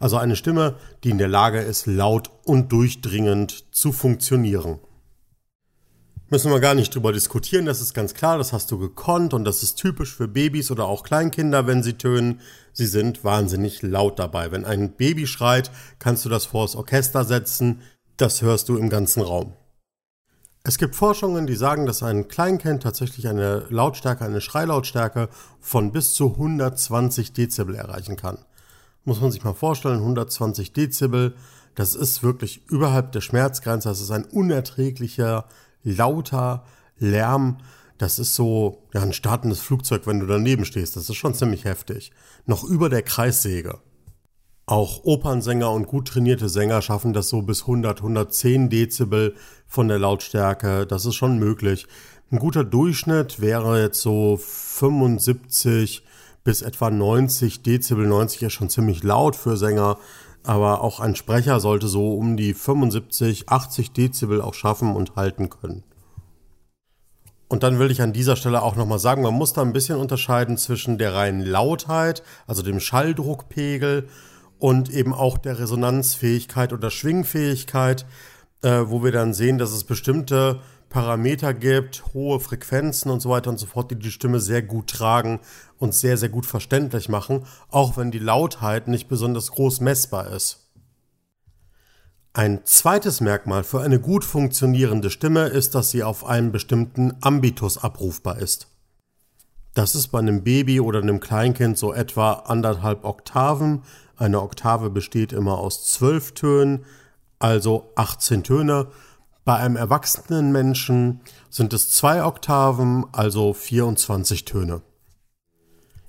Also 0.00 0.16
eine 0.16 0.36
Stimme, 0.36 0.76
die 1.04 1.10
in 1.10 1.18
der 1.18 1.28
Lage 1.28 1.60
ist, 1.60 1.84
laut 1.84 2.30
und 2.46 2.72
durchdringend 2.72 3.66
zu 3.74 3.92
funktionieren. 3.92 4.78
Müssen 6.32 6.50
wir 6.50 6.60
gar 6.60 6.74
nicht 6.74 6.94
drüber 6.94 7.12
diskutieren, 7.12 7.66
das 7.66 7.82
ist 7.82 7.92
ganz 7.92 8.14
klar, 8.14 8.38
das 8.38 8.54
hast 8.54 8.70
du 8.70 8.78
gekonnt 8.78 9.34
und 9.34 9.44
das 9.44 9.62
ist 9.62 9.74
typisch 9.74 10.14
für 10.14 10.28
Babys 10.28 10.70
oder 10.70 10.86
auch 10.86 11.02
Kleinkinder, 11.02 11.66
wenn 11.66 11.82
sie 11.82 11.92
tönen. 11.92 12.40
Sie 12.72 12.86
sind 12.86 13.22
wahnsinnig 13.22 13.82
laut 13.82 14.18
dabei. 14.18 14.50
Wenn 14.50 14.64
ein 14.64 14.92
Baby 14.92 15.26
schreit, 15.26 15.70
kannst 15.98 16.24
du 16.24 16.30
das 16.30 16.46
vors 16.46 16.74
Orchester 16.74 17.24
setzen, 17.24 17.82
das 18.16 18.40
hörst 18.40 18.70
du 18.70 18.78
im 18.78 18.88
ganzen 18.88 19.20
Raum. 19.20 19.52
Es 20.64 20.78
gibt 20.78 20.96
Forschungen, 20.96 21.46
die 21.46 21.54
sagen, 21.54 21.84
dass 21.84 22.02
ein 22.02 22.28
Kleinkind 22.28 22.82
tatsächlich 22.82 23.28
eine 23.28 23.66
Lautstärke, 23.68 24.24
eine 24.24 24.40
Schreilautstärke 24.40 25.28
von 25.60 25.92
bis 25.92 26.14
zu 26.14 26.30
120 26.30 27.34
Dezibel 27.34 27.74
erreichen 27.74 28.16
kann. 28.16 28.38
Muss 29.04 29.20
man 29.20 29.32
sich 29.32 29.44
mal 29.44 29.52
vorstellen, 29.52 29.98
120 29.98 30.72
Dezibel, 30.72 31.34
das 31.74 31.94
ist 31.94 32.22
wirklich 32.22 32.62
überhalb 32.70 33.12
der 33.12 33.20
Schmerzgrenze, 33.20 33.90
das 33.90 34.00
ist 34.00 34.10
ein 34.10 34.24
unerträglicher 34.24 35.44
lauter 35.82 36.64
Lärm. 36.98 37.58
Das 37.98 38.18
ist 38.18 38.34
so 38.34 38.82
ja, 38.92 39.02
ein 39.02 39.12
startendes 39.12 39.60
Flugzeug, 39.60 40.06
wenn 40.06 40.20
du 40.20 40.26
daneben 40.26 40.64
stehst. 40.64 40.96
Das 40.96 41.08
ist 41.08 41.16
schon 41.16 41.34
ziemlich 41.34 41.64
heftig. 41.64 42.12
Noch 42.46 42.64
über 42.64 42.88
der 42.88 43.02
Kreissäge. 43.02 43.78
Auch 44.66 45.04
Opernsänger 45.04 45.70
und 45.70 45.86
gut 45.86 46.08
trainierte 46.08 46.48
Sänger 46.48 46.82
schaffen 46.82 47.12
das 47.12 47.28
so 47.28 47.42
bis 47.42 47.62
100, 47.62 47.98
110 47.98 48.70
Dezibel 48.70 49.34
von 49.66 49.88
der 49.88 49.98
Lautstärke. 49.98 50.86
Das 50.86 51.04
ist 51.04 51.16
schon 51.16 51.38
möglich. 51.38 51.86
Ein 52.30 52.38
guter 52.38 52.64
Durchschnitt 52.64 53.40
wäre 53.40 53.82
jetzt 53.82 54.00
so 54.00 54.38
75 54.38 56.04
bis 56.44 56.62
etwa 56.62 56.90
90 56.90 57.62
Dezibel. 57.62 58.06
90 58.06 58.42
ist 58.42 58.52
schon 58.52 58.70
ziemlich 58.70 59.02
laut 59.02 59.36
für 59.36 59.56
Sänger 59.56 59.98
aber 60.44 60.82
auch 60.82 61.00
ein 61.00 61.14
Sprecher 61.14 61.60
sollte 61.60 61.88
so 61.88 62.14
um 62.14 62.36
die 62.36 62.54
75, 62.54 63.48
80 63.48 63.92
Dezibel 63.92 64.40
auch 64.40 64.54
schaffen 64.54 64.94
und 64.94 65.16
halten 65.16 65.50
können. 65.50 65.84
Und 67.48 67.62
dann 67.62 67.78
will 67.78 67.90
ich 67.90 68.00
an 68.00 68.14
dieser 68.14 68.36
Stelle 68.36 68.62
auch 68.62 68.76
nochmal 68.76 68.98
sagen, 68.98 69.22
man 69.22 69.34
muss 69.34 69.52
da 69.52 69.60
ein 69.60 69.74
bisschen 69.74 69.98
unterscheiden 69.98 70.56
zwischen 70.56 70.96
der 70.96 71.14
reinen 71.14 71.42
Lautheit, 71.42 72.22
also 72.46 72.62
dem 72.62 72.80
Schalldruckpegel 72.80 74.08
und 74.58 74.88
eben 74.90 75.12
auch 75.12 75.36
der 75.36 75.58
Resonanzfähigkeit 75.58 76.72
oder 76.72 76.90
Schwingfähigkeit, 76.90 78.06
äh, 78.62 78.84
wo 78.86 79.04
wir 79.04 79.12
dann 79.12 79.34
sehen, 79.34 79.58
dass 79.58 79.72
es 79.72 79.84
bestimmte 79.84 80.60
Parameter 80.92 81.54
gibt, 81.54 82.04
hohe 82.12 82.38
Frequenzen 82.38 83.10
und 83.10 83.20
so 83.20 83.30
weiter 83.30 83.48
und 83.48 83.58
so 83.58 83.66
fort, 83.66 83.90
die 83.90 83.98
die 83.98 84.10
Stimme 84.10 84.40
sehr 84.40 84.60
gut 84.60 84.88
tragen 84.90 85.40
und 85.78 85.94
sehr, 85.94 86.18
sehr 86.18 86.28
gut 86.28 86.44
verständlich 86.44 87.08
machen, 87.08 87.46
auch 87.70 87.96
wenn 87.96 88.10
die 88.10 88.18
Lautheit 88.18 88.88
nicht 88.88 89.08
besonders 89.08 89.50
groß 89.52 89.80
messbar 89.80 90.30
ist. 90.30 90.68
Ein 92.34 92.60
zweites 92.64 93.22
Merkmal 93.22 93.64
für 93.64 93.80
eine 93.80 94.00
gut 94.00 94.22
funktionierende 94.24 95.10
Stimme 95.10 95.46
ist, 95.46 95.74
dass 95.74 95.90
sie 95.90 96.02
auf 96.02 96.26
einen 96.26 96.52
bestimmten 96.52 97.14
Ambitus 97.22 97.78
abrufbar 97.78 98.38
ist. 98.38 98.68
Das 99.72 99.94
ist 99.94 100.08
bei 100.08 100.18
einem 100.18 100.44
Baby 100.44 100.80
oder 100.80 101.00
einem 101.00 101.20
Kleinkind 101.20 101.78
so 101.78 101.94
etwa 101.94 102.32
anderthalb 102.32 103.04
Oktaven. 103.04 103.82
Eine 104.18 104.42
Oktave 104.42 104.90
besteht 104.90 105.32
immer 105.32 105.58
aus 105.58 105.90
zwölf 105.90 106.32
Tönen, 106.32 106.84
also 107.38 107.92
18 107.96 108.44
Töne 108.44 108.88
bei 109.44 109.56
einem 109.56 109.76
erwachsenen 109.76 110.52
Menschen 110.52 111.20
sind 111.50 111.72
es 111.72 111.90
zwei 111.90 112.24
Oktaven, 112.24 113.06
also 113.12 113.52
24 113.52 114.44
Töne. 114.44 114.82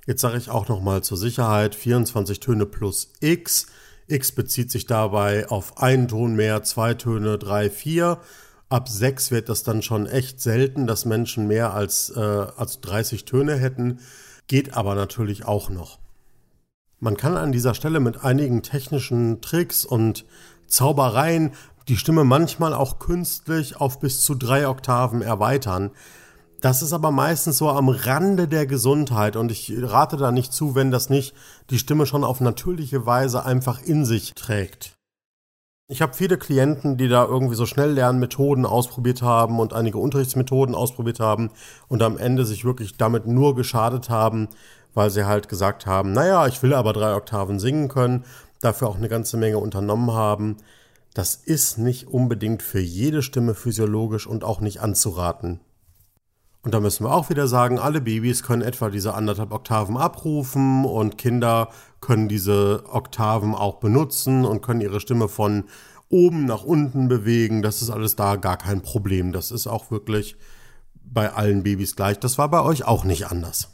Jetzt 0.06 0.20
sage 0.20 0.36
ich 0.36 0.50
auch 0.50 0.68
nochmal 0.68 1.02
zur 1.02 1.16
Sicherheit 1.16 1.74
24 1.74 2.38
Töne 2.38 2.66
plus 2.66 3.12
x. 3.20 3.66
x 4.06 4.32
bezieht 4.32 4.70
sich 4.70 4.86
dabei 4.86 5.48
auf 5.48 5.78
einen 5.78 6.08
Ton 6.08 6.36
mehr, 6.36 6.62
zwei 6.62 6.94
Töne, 6.94 7.38
drei, 7.38 7.70
vier. 7.70 8.18
Ab 8.68 8.88
sechs 8.88 9.30
wird 9.30 9.48
das 9.48 9.62
dann 9.62 9.82
schon 9.82 10.06
echt 10.06 10.40
selten, 10.40 10.86
dass 10.86 11.04
Menschen 11.04 11.46
mehr 11.46 11.74
als, 11.74 12.10
äh, 12.10 12.20
als 12.20 12.80
30 12.82 13.24
Töne 13.24 13.56
hätten. 13.56 13.98
Geht 14.46 14.74
aber 14.74 14.94
natürlich 14.94 15.44
auch 15.44 15.70
noch. 15.70 15.98
Man 17.00 17.16
kann 17.16 17.36
an 17.36 17.52
dieser 17.52 17.74
Stelle 17.74 18.00
mit 18.00 18.24
einigen 18.24 18.62
technischen 18.62 19.40
Tricks 19.40 19.84
und 19.84 20.24
Zaubereien 20.66 21.52
die 21.88 21.96
Stimme 21.96 22.24
manchmal 22.24 22.74
auch 22.74 22.98
künstlich 22.98 23.80
auf 23.80 24.00
bis 24.00 24.22
zu 24.22 24.34
drei 24.34 24.68
Oktaven 24.68 25.22
erweitern. 25.22 25.90
Das 26.60 26.80
ist 26.80 26.94
aber 26.94 27.10
meistens 27.10 27.58
so 27.58 27.68
am 27.68 27.90
Rande 27.90 28.48
der 28.48 28.66
Gesundheit 28.66 29.36
und 29.36 29.52
ich 29.52 29.70
rate 29.76 30.16
da 30.16 30.32
nicht 30.32 30.52
zu, 30.52 30.74
wenn 30.74 30.90
das 30.90 31.10
nicht 31.10 31.34
die 31.68 31.78
Stimme 31.78 32.06
schon 32.06 32.24
auf 32.24 32.40
natürliche 32.40 33.04
Weise 33.04 33.44
einfach 33.44 33.82
in 33.82 34.06
sich 34.06 34.32
trägt. 34.34 34.94
Ich 35.86 36.00
habe 36.00 36.14
viele 36.14 36.38
Klienten, 36.38 36.96
die 36.96 37.08
da 37.08 37.26
irgendwie 37.26 37.56
so 37.56 37.66
Schnelllernmethoden 37.66 38.64
ausprobiert 38.64 39.20
haben 39.20 39.60
und 39.60 39.74
einige 39.74 39.98
Unterrichtsmethoden 39.98 40.74
ausprobiert 40.74 41.20
haben 41.20 41.50
und 41.88 42.02
am 42.02 42.16
Ende 42.16 42.46
sich 42.46 42.64
wirklich 42.64 42.96
damit 42.96 43.26
nur 43.26 43.54
geschadet 43.54 44.08
haben, 44.08 44.48
weil 44.94 45.10
sie 45.10 45.26
halt 45.26 45.50
gesagt 45.50 45.84
haben, 45.84 46.12
naja, 46.12 46.46
ich 46.46 46.62
will 46.62 46.72
aber 46.72 46.94
drei 46.94 47.14
Oktaven 47.14 47.60
singen 47.60 47.88
können, 47.88 48.24
dafür 48.62 48.88
auch 48.88 48.96
eine 48.96 49.10
ganze 49.10 49.36
Menge 49.36 49.58
unternommen 49.58 50.12
haben. 50.12 50.56
Das 51.14 51.36
ist 51.36 51.78
nicht 51.78 52.08
unbedingt 52.08 52.62
für 52.62 52.80
jede 52.80 53.22
Stimme 53.22 53.54
physiologisch 53.54 54.26
und 54.26 54.42
auch 54.42 54.60
nicht 54.60 54.80
anzuraten. 54.80 55.60
Und 56.62 56.74
da 56.74 56.80
müssen 56.80 57.04
wir 57.04 57.14
auch 57.14 57.30
wieder 57.30 57.46
sagen, 57.46 57.78
alle 57.78 58.00
Babys 58.00 58.42
können 58.42 58.62
etwa 58.62 58.90
diese 58.90 59.14
anderthalb 59.14 59.52
Oktaven 59.52 59.96
abrufen 59.96 60.84
und 60.84 61.18
Kinder 61.18 61.68
können 62.00 62.26
diese 62.26 62.84
Oktaven 62.90 63.54
auch 63.54 63.76
benutzen 63.76 64.44
und 64.44 64.62
können 64.62 64.80
ihre 64.80 64.98
Stimme 64.98 65.28
von 65.28 65.64
oben 66.08 66.46
nach 66.46 66.64
unten 66.64 67.06
bewegen. 67.06 67.62
Das 67.62 67.82
ist 67.82 67.90
alles 67.90 68.16
da 68.16 68.36
gar 68.36 68.56
kein 68.56 68.80
Problem. 68.80 69.32
Das 69.32 69.50
ist 69.50 69.66
auch 69.66 69.90
wirklich 69.90 70.36
bei 71.04 71.32
allen 71.32 71.62
Babys 71.62 71.96
gleich. 71.96 72.18
Das 72.18 72.38
war 72.38 72.48
bei 72.48 72.62
euch 72.62 72.86
auch 72.86 73.04
nicht 73.04 73.26
anders. 73.26 73.73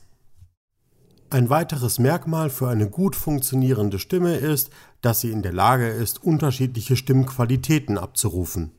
Ein 1.33 1.49
weiteres 1.49 2.01
Merkmal 2.01 2.51
für 2.51 2.69
eine 2.69 2.91
gut 2.91 3.15
funktionierende 3.15 4.01
Stimme 4.01 4.35
ist, 4.35 4.71
dass 5.01 5.21
sie 5.21 5.31
in 5.31 5.43
der 5.43 5.53
Lage 5.53 5.87
ist, 5.87 6.25
unterschiedliche 6.25 6.97
Stimmqualitäten 6.97 7.99
abzurufen. 7.99 8.73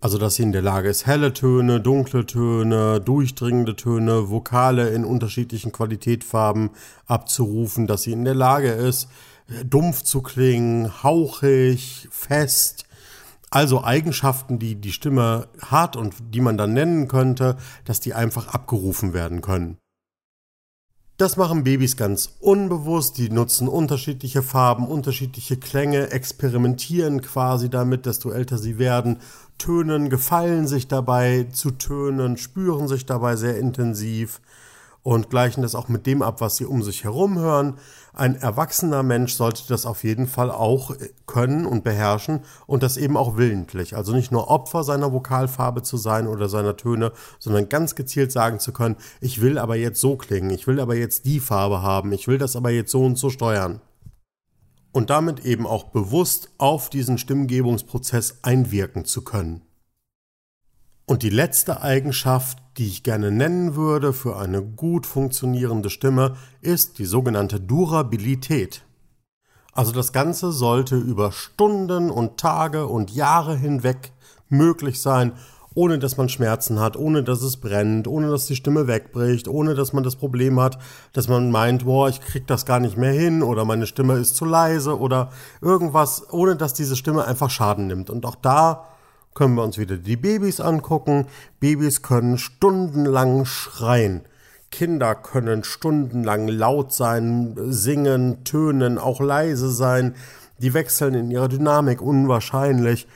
Also, 0.00 0.18
dass 0.18 0.34
sie 0.34 0.42
in 0.42 0.50
der 0.50 0.62
Lage 0.62 0.88
ist, 0.88 1.06
helle 1.06 1.32
Töne, 1.32 1.80
dunkle 1.80 2.26
Töne, 2.26 3.00
durchdringende 3.00 3.76
Töne, 3.76 4.28
Vokale 4.28 4.90
in 4.90 5.04
unterschiedlichen 5.04 5.70
Qualitätfarben 5.70 6.70
abzurufen, 7.06 7.86
dass 7.86 8.02
sie 8.02 8.12
in 8.12 8.24
der 8.24 8.34
Lage 8.34 8.72
ist, 8.72 9.08
dumpf 9.64 10.02
zu 10.02 10.22
klingen, 10.22 11.04
hauchig, 11.04 12.08
fest. 12.10 12.86
Also 13.50 13.84
Eigenschaften, 13.84 14.58
die 14.58 14.74
die 14.74 14.92
Stimme 14.92 15.46
hat 15.62 15.94
und 15.94 16.14
die 16.34 16.40
man 16.40 16.58
dann 16.58 16.72
nennen 16.72 17.06
könnte, 17.06 17.56
dass 17.84 18.00
die 18.00 18.14
einfach 18.14 18.48
abgerufen 18.48 19.14
werden 19.14 19.42
können. 19.42 19.78
Das 21.18 21.38
machen 21.38 21.64
Babys 21.64 21.96
ganz 21.96 22.36
unbewusst. 22.40 23.16
Die 23.16 23.30
nutzen 23.30 23.68
unterschiedliche 23.68 24.42
Farben, 24.42 24.86
unterschiedliche 24.86 25.56
Klänge, 25.56 26.10
experimentieren 26.10 27.22
quasi 27.22 27.70
damit, 27.70 28.04
desto 28.04 28.30
älter 28.30 28.58
sie 28.58 28.78
werden, 28.78 29.20
tönen, 29.56 30.10
gefallen 30.10 30.66
sich 30.66 30.88
dabei 30.88 31.46
zu 31.50 31.70
tönen, 31.70 32.36
spüren 32.36 32.86
sich 32.86 33.06
dabei 33.06 33.36
sehr 33.36 33.58
intensiv 33.58 34.42
und 35.06 35.30
gleichen 35.30 35.62
das 35.62 35.76
auch 35.76 35.86
mit 35.86 36.04
dem 36.04 36.20
ab, 36.20 36.40
was 36.40 36.56
sie 36.56 36.64
um 36.64 36.82
sich 36.82 37.04
herum 37.04 37.38
hören. 37.38 37.78
Ein 38.12 38.34
erwachsener 38.34 39.04
Mensch 39.04 39.34
sollte 39.34 39.62
das 39.68 39.86
auf 39.86 40.02
jeden 40.02 40.26
Fall 40.26 40.50
auch 40.50 40.96
können 41.28 41.64
und 41.64 41.84
beherrschen 41.84 42.40
und 42.66 42.82
das 42.82 42.96
eben 42.96 43.16
auch 43.16 43.36
willentlich. 43.36 43.94
Also 43.94 44.12
nicht 44.12 44.32
nur 44.32 44.50
Opfer 44.50 44.82
seiner 44.82 45.12
Vokalfarbe 45.12 45.84
zu 45.84 45.96
sein 45.96 46.26
oder 46.26 46.48
seiner 46.48 46.76
Töne, 46.76 47.12
sondern 47.38 47.68
ganz 47.68 47.94
gezielt 47.94 48.32
sagen 48.32 48.58
zu 48.58 48.72
können, 48.72 48.96
ich 49.20 49.40
will 49.40 49.58
aber 49.58 49.76
jetzt 49.76 50.00
so 50.00 50.16
klingen, 50.16 50.50
ich 50.50 50.66
will 50.66 50.80
aber 50.80 50.96
jetzt 50.96 51.24
die 51.24 51.38
Farbe 51.38 51.82
haben, 51.82 52.10
ich 52.10 52.26
will 52.26 52.38
das 52.38 52.56
aber 52.56 52.70
jetzt 52.70 52.90
so 52.90 53.04
und 53.04 53.16
so 53.16 53.30
steuern. 53.30 53.80
Und 54.90 55.10
damit 55.10 55.44
eben 55.44 55.68
auch 55.68 55.84
bewusst 55.84 56.50
auf 56.58 56.90
diesen 56.90 57.16
Stimmgebungsprozess 57.16 58.40
einwirken 58.42 59.04
zu 59.04 59.22
können. 59.22 59.62
Und 61.08 61.22
die 61.22 61.30
letzte 61.30 61.82
Eigenschaft, 61.82 62.58
die 62.78 62.88
ich 62.88 63.04
gerne 63.04 63.30
nennen 63.30 63.76
würde 63.76 64.12
für 64.12 64.36
eine 64.36 64.60
gut 64.60 65.06
funktionierende 65.06 65.88
Stimme, 65.88 66.34
ist 66.62 66.98
die 66.98 67.04
sogenannte 67.04 67.60
Durabilität. 67.60 68.82
Also 69.72 69.92
das 69.92 70.12
Ganze 70.12 70.50
sollte 70.50 70.96
über 70.96 71.30
Stunden 71.30 72.10
und 72.10 72.38
Tage 72.38 72.88
und 72.88 73.12
Jahre 73.12 73.56
hinweg 73.56 74.10
möglich 74.48 75.00
sein, 75.00 75.34
ohne 75.74 76.00
dass 76.00 76.16
man 76.16 76.28
Schmerzen 76.28 76.80
hat, 76.80 76.96
ohne 76.96 77.22
dass 77.22 77.40
es 77.42 77.58
brennt, 77.58 78.08
ohne 78.08 78.28
dass 78.28 78.46
die 78.46 78.56
Stimme 78.56 78.88
wegbricht, 78.88 79.46
ohne 79.46 79.74
dass 79.74 79.92
man 79.92 80.02
das 80.02 80.16
Problem 80.16 80.58
hat, 80.58 80.78
dass 81.12 81.28
man 81.28 81.52
meint, 81.52 81.84
boah, 81.84 82.08
ich 82.08 82.20
krieg 82.20 82.48
das 82.48 82.66
gar 82.66 82.80
nicht 82.80 82.96
mehr 82.96 83.12
hin 83.12 83.44
oder 83.44 83.64
meine 83.64 83.86
Stimme 83.86 84.14
ist 84.14 84.34
zu 84.34 84.44
leise 84.44 84.98
oder 84.98 85.30
irgendwas, 85.60 86.32
ohne 86.32 86.56
dass 86.56 86.74
diese 86.74 86.96
Stimme 86.96 87.26
einfach 87.26 87.50
Schaden 87.50 87.86
nimmt. 87.86 88.10
Und 88.10 88.26
auch 88.26 88.36
da 88.36 88.86
können 89.36 89.54
wir 89.54 89.62
uns 89.62 89.76
wieder 89.76 89.98
die 89.98 90.16
Babys 90.16 90.60
angucken. 90.60 91.26
Babys 91.60 92.00
können 92.00 92.38
stundenlang 92.38 93.44
schreien. 93.44 94.22
Kinder 94.70 95.14
können 95.14 95.62
stundenlang 95.62 96.48
laut 96.48 96.92
sein, 96.92 97.54
singen, 97.68 98.44
tönen, 98.44 98.98
auch 98.98 99.20
leise 99.20 99.70
sein. 99.70 100.14
Die 100.58 100.72
wechseln 100.72 101.14
in 101.14 101.30
ihrer 101.30 101.48
Dynamik 101.48 102.00
unwahrscheinlich. 102.00 103.06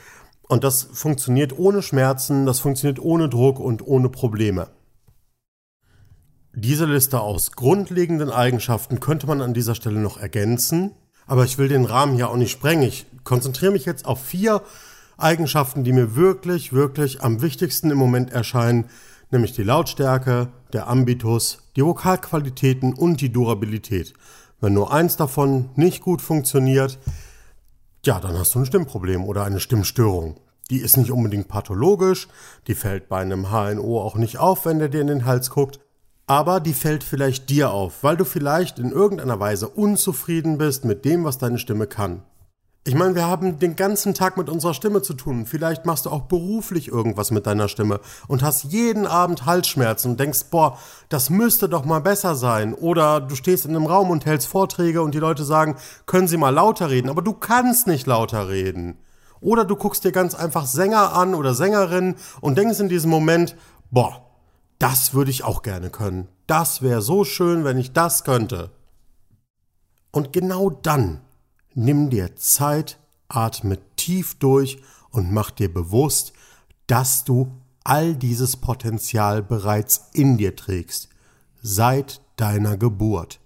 Und 0.46 0.62
das 0.62 0.82
funktioniert 0.82 1.58
ohne 1.58 1.80
Schmerzen, 1.80 2.44
das 2.44 2.60
funktioniert 2.60 3.00
ohne 3.00 3.30
Druck 3.30 3.58
und 3.58 3.86
ohne 3.86 4.10
Probleme. 4.10 4.68
Diese 6.52 6.84
Liste 6.84 7.20
aus 7.20 7.52
grundlegenden 7.52 8.30
Eigenschaften 8.30 9.00
könnte 9.00 9.26
man 9.26 9.40
an 9.40 9.54
dieser 9.54 9.74
Stelle 9.74 10.00
noch 10.00 10.18
ergänzen, 10.18 10.90
aber 11.26 11.44
ich 11.44 11.56
will 11.56 11.68
den 11.68 11.86
Rahmen 11.86 12.16
hier 12.16 12.28
auch 12.28 12.36
nicht 12.36 12.50
sprengen. 12.50 12.82
Ich 12.82 13.06
konzentriere 13.24 13.72
mich 13.72 13.86
jetzt 13.86 14.04
auf 14.04 14.22
vier 14.22 14.60
Eigenschaften, 15.22 15.84
die 15.84 15.92
mir 15.92 16.16
wirklich, 16.16 16.72
wirklich 16.72 17.22
am 17.22 17.42
wichtigsten 17.42 17.90
im 17.90 17.98
Moment 17.98 18.32
erscheinen, 18.32 18.86
nämlich 19.30 19.52
die 19.52 19.62
Lautstärke, 19.62 20.48
der 20.72 20.88
Ambitus, 20.88 21.58
die 21.76 21.84
Vokalqualitäten 21.84 22.94
und 22.94 23.20
die 23.20 23.32
Durabilität. 23.32 24.14
Wenn 24.60 24.74
nur 24.74 24.92
eins 24.92 25.16
davon 25.16 25.70
nicht 25.74 26.02
gut 26.02 26.20
funktioniert, 26.20 26.98
ja, 28.04 28.20
dann 28.20 28.38
hast 28.38 28.54
du 28.54 28.60
ein 28.60 28.66
Stimmproblem 28.66 29.24
oder 29.24 29.44
eine 29.44 29.60
Stimmstörung. 29.60 30.36
Die 30.70 30.78
ist 30.78 30.96
nicht 30.96 31.10
unbedingt 31.10 31.48
pathologisch, 31.48 32.28
die 32.66 32.74
fällt 32.74 33.08
bei 33.08 33.20
einem 33.20 33.50
HNO 33.50 34.00
auch 34.00 34.16
nicht 34.16 34.38
auf, 34.38 34.64
wenn 34.64 34.78
der 34.78 34.88
dir 34.88 35.00
in 35.00 35.08
den 35.08 35.24
Hals 35.24 35.50
guckt, 35.50 35.80
aber 36.26 36.60
die 36.60 36.74
fällt 36.74 37.02
vielleicht 37.02 37.50
dir 37.50 37.72
auf, 37.72 38.04
weil 38.04 38.16
du 38.16 38.24
vielleicht 38.24 38.78
in 38.78 38.92
irgendeiner 38.92 39.40
Weise 39.40 39.68
unzufrieden 39.68 40.58
bist 40.58 40.84
mit 40.84 41.04
dem, 41.04 41.24
was 41.24 41.38
deine 41.38 41.58
Stimme 41.58 41.88
kann. 41.88 42.22
Ich 42.82 42.94
meine, 42.94 43.14
wir 43.14 43.26
haben 43.26 43.58
den 43.58 43.76
ganzen 43.76 44.14
Tag 44.14 44.38
mit 44.38 44.48
unserer 44.48 44.72
Stimme 44.72 45.02
zu 45.02 45.12
tun. 45.12 45.44
Vielleicht 45.44 45.84
machst 45.84 46.06
du 46.06 46.10
auch 46.10 46.22
beruflich 46.22 46.88
irgendwas 46.88 47.30
mit 47.30 47.46
deiner 47.46 47.68
Stimme 47.68 48.00
und 48.26 48.42
hast 48.42 48.64
jeden 48.64 49.06
Abend 49.06 49.44
Halsschmerzen 49.44 50.12
und 50.12 50.20
denkst, 50.20 50.46
boah, 50.50 50.78
das 51.10 51.28
müsste 51.28 51.68
doch 51.68 51.84
mal 51.84 52.00
besser 52.00 52.34
sein. 52.34 52.72
Oder 52.72 53.20
du 53.20 53.34
stehst 53.34 53.66
in 53.66 53.76
einem 53.76 53.84
Raum 53.84 54.08
und 54.08 54.24
hältst 54.24 54.48
Vorträge 54.48 55.02
und 55.02 55.14
die 55.14 55.18
Leute 55.18 55.44
sagen, 55.44 55.76
können 56.06 56.26
Sie 56.26 56.38
mal 56.38 56.54
lauter 56.54 56.88
reden, 56.88 57.10
aber 57.10 57.20
du 57.20 57.34
kannst 57.34 57.86
nicht 57.86 58.06
lauter 58.06 58.48
reden. 58.48 58.96
Oder 59.42 59.66
du 59.66 59.76
guckst 59.76 60.04
dir 60.04 60.12
ganz 60.12 60.34
einfach 60.34 60.64
Sänger 60.64 61.12
an 61.12 61.34
oder 61.34 61.52
Sängerinnen 61.52 62.16
und 62.40 62.56
denkst 62.56 62.80
in 62.80 62.88
diesem 62.88 63.10
Moment, 63.10 63.56
boah, 63.90 64.22
das 64.78 65.12
würde 65.12 65.30
ich 65.30 65.44
auch 65.44 65.60
gerne 65.60 65.90
können. 65.90 66.28
Das 66.46 66.80
wäre 66.80 67.02
so 67.02 67.24
schön, 67.24 67.62
wenn 67.62 67.76
ich 67.76 67.92
das 67.92 68.24
könnte. 68.24 68.70
Und 70.12 70.32
genau 70.32 70.70
dann 70.70 71.20
Nimm 71.74 72.10
dir 72.10 72.36
Zeit, 72.36 72.98
atme 73.28 73.78
tief 73.96 74.34
durch 74.34 74.82
und 75.10 75.32
mach 75.32 75.50
dir 75.50 75.72
bewusst, 75.72 76.32
dass 76.86 77.24
du 77.24 77.52
all 77.84 78.14
dieses 78.14 78.56
Potenzial 78.56 79.42
bereits 79.42 80.08
in 80.12 80.36
dir 80.36 80.56
trägst, 80.56 81.08
seit 81.62 82.20
deiner 82.36 82.76
Geburt. 82.76 83.40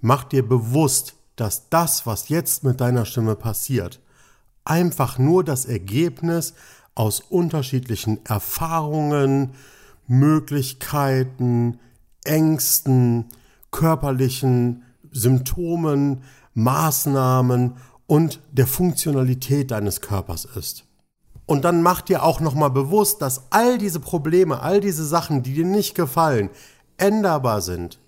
Mach 0.00 0.24
dir 0.24 0.46
bewusst, 0.46 1.14
dass 1.36 1.68
das, 1.68 2.06
was 2.06 2.28
jetzt 2.28 2.64
mit 2.64 2.80
deiner 2.80 3.04
Stimme 3.04 3.36
passiert, 3.36 4.00
einfach 4.64 5.18
nur 5.18 5.44
das 5.44 5.64
Ergebnis 5.64 6.54
aus 6.94 7.20
unterschiedlichen 7.20 8.24
Erfahrungen, 8.26 9.52
Möglichkeiten, 10.06 11.78
Ängsten, 12.24 13.26
körperlichen 13.70 14.82
Symptomen, 15.12 16.22
Maßnahmen 16.58 17.76
und 18.06 18.40
der 18.50 18.66
Funktionalität 18.66 19.70
deines 19.70 20.00
Körpers 20.00 20.44
ist. 20.44 20.84
Und 21.46 21.64
dann 21.64 21.82
mach 21.82 22.00
dir 22.02 22.24
auch 22.24 22.40
nochmal 22.40 22.70
bewusst, 22.70 23.22
dass 23.22 23.44
all 23.50 23.78
diese 23.78 24.00
Probleme, 24.00 24.60
all 24.60 24.80
diese 24.80 25.04
Sachen, 25.04 25.42
die 25.42 25.54
dir 25.54 25.64
nicht 25.64 25.94
gefallen, 25.94 26.50
änderbar 26.96 27.62
sind. 27.62 28.00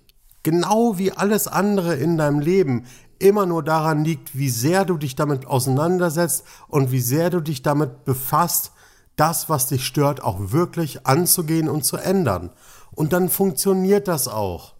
Genau 0.43 0.97
wie 0.97 1.11
alles 1.11 1.47
andere 1.47 1.95
in 1.95 2.17
deinem 2.17 2.39
Leben 2.39 2.85
immer 3.19 3.45
nur 3.45 3.63
daran 3.63 4.03
liegt, 4.03 4.37
wie 4.37 4.49
sehr 4.49 4.83
du 4.83 4.97
dich 4.97 5.15
damit 5.15 5.45
auseinandersetzt 5.45 6.43
und 6.67 6.91
wie 6.91 6.99
sehr 6.99 7.29
du 7.29 7.39
dich 7.39 7.61
damit 7.61 8.03
befasst, 8.03 8.71
das, 9.15 9.49
was 9.49 9.67
dich 9.67 9.85
stört, 9.85 10.23
auch 10.23 10.51
wirklich 10.51 11.05
anzugehen 11.05 11.69
und 11.69 11.85
zu 11.85 11.97
ändern. 11.97 12.49
Und 12.91 13.13
dann 13.13 13.29
funktioniert 13.29 14.07
das 14.07 14.27
auch. 14.27 14.73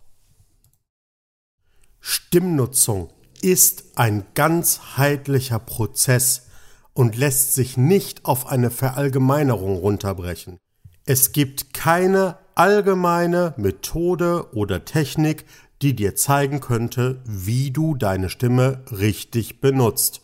Stimmnutzung 2.00 3.10
ist 3.42 3.84
ein 3.96 4.26
ganzheitlicher 4.34 5.60
Prozess 5.60 6.48
und 6.94 7.18
lässt 7.18 7.56
sich 7.56 7.78
nicht 7.78 8.26
auf 8.26 8.48
eine 8.48 8.70
Verallgemeinerung 8.70 9.78
runterbrechen. 9.78 10.58
Es 11.06 11.32
gibt 11.32 11.74
keine 11.74 12.38
allgemeine 12.56 13.54
Methode 13.58 14.54
oder 14.54 14.86
Technik, 14.86 15.46
die 15.82 15.96
dir 15.96 16.16
zeigen 16.16 16.60
könnte, 16.60 17.22
wie 17.26 17.72
du 17.72 17.96
deine 17.96 18.30
Stimme 18.30 18.84
richtig 18.92 19.62
benutzt. 19.62 20.22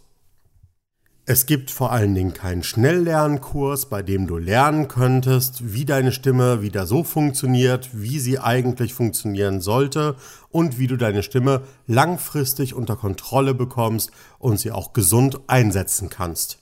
Es 1.29 1.45
gibt 1.45 1.71
vor 1.71 1.91
allen 1.91 2.15
Dingen 2.15 2.31
keinen 2.31 2.63
Schnelllernkurs, 2.63 3.87
bei 3.87 4.01
dem 4.01 4.27
du 4.27 4.37
lernen 4.37 4.87
könntest, 4.87 5.73
wie 5.73 5.83
deine 5.83 6.13
Stimme 6.13 6.61
wieder 6.61 6.85
so 6.85 7.03
funktioniert, 7.03 7.89
wie 7.91 8.19
sie 8.19 8.39
eigentlich 8.39 8.93
funktionieren 8.93 9.59
sollte 9.59 10.15
und 10.51 10.79
wie 10.79 10.87
du 10.87 10.95
deine 10.95 11.23
Stimme 11.23 11.63
langfristig 11.85 12.73
unter 12.73 12.95
Kontrolle 12.95 13.53
bekommst 13.53 14.11
und 14.39 14.57
sie 14.57 14.71
auch 14.71 14.93
gesund 14.93 15.41
einsetzen 15.47 16.07
kannst. 16.07 16.59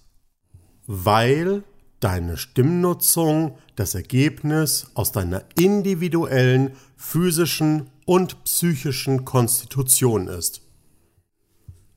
Weil 0.87 1.61
deine 1.99 2.35
Stimmnutzung 2.35 3.59
das 3.75 3.93
Ergebnis 3.93 4.87
aus 4.95 5.11
deiner 5.11 5.43
individuellen 5.59 6.71
physischen 6.97 7.91
und 8.05 8.43
psychischen 8.45 9.25
Konstitution 9.25 10.27
ist. 10.27 10.64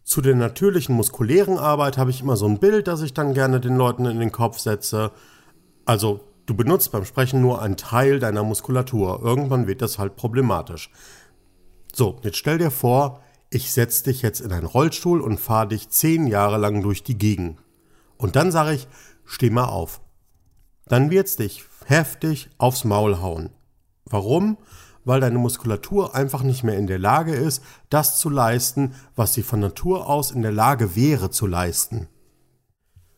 Zu 0.08 0.22
der 0.22 0.34
natürlichen 0.34 0.94
muskulären 0.94 1.58
Arbeit 1.58 1.98
habe 1.98 2.08
ich 2.08 2.22
immer 2.22 2.38
so 2.38 2.46
ein 2.46 2.58
Bild, 2.58 2.88
das 2.88 3.02
ich 3.02 3.12
dann 3.12 3.34
gerne 3.34 3.60
den 3.60 3.76
Leuten 3.76 4.06
in 4.06 4.20
den 4.20 4.32
Kopf 4.32 4.58
setze. 4.58 5.12
Also 5.84 6.20
du 6.46 6.54
benutzt 6.54 6.92
beim 6.92 7.04
Sprechen 7.04 7.42
nur 7.42 7.60
einen 7.60 7.76
Teil 7.76 8.18
deiner 8.18 8.42
Muskulatur. 8.42 9.20
Irgendwann 9.22 9.66
wird 9.66 9.82
das 9.82 9.98
halt 9.98 10.16
problematisch. 10.16 10.90
So, 11.94 12.18
jetzt 12.22 12.38
stell 12.38 12.56
dir 12.56 12.70
vor, 12.70 13.20
ich 13.50 13.70
setze 13.70 14.04
dich 14.04 14.22
jetzt 14.22 14.40
in 14.40 14.50
einen 14.50 14.64
Rollstuhl 14.64 15.20
und 15.20 15.38
fahre 15.38 15.68
dich 15.68 15.90
zehn 15.90 16.26
Jahre 16.26 16.56
lang 16.56 16.80
durch 16.82 17.02
die 17.02 17.18
Gegend. 17.18 17.58
Und 18.16 18.34
dann 18.34 18.50
sage 18.50 18.72
ich, 18.72 18.88
steh 19.26 19.50
mal 19.50 19.66
auf. 19.66 20.00
dann 20.86 21.10
wird's 21.10 21.36
dich 21.36 21.64
heftig 21.84 22.48
aufs 22.56 22.84
Maul 22.84 23.20
hauen. 23.20 23.50
Warum? 24.06 24.56
Weil 25.08 25.20
deine 25.20 25.38
Muskulatur 25.38 26.14
einfach 26.14 26.42
nicht 26.42 26.64
mehr 26.64 26.76
in 26.76 26.86
der 26.86 26.98
Lage 26.98 27.32
ist, 27.32 27.62
das 27.88 28.18
zu 28.18 28.28
leisten, 28.28 28.94
was 29.16 29.32
sie 29.32 29.42
von 29.42 29.58
Natur 29.58 30.06
aus 30.06 30.32
in 30.32 30.42
der 30.42 30.52
Lage 30.52 30.96
wäre 30.96 31.30
zu 31.30 31.46
leisten. 31.46 32.08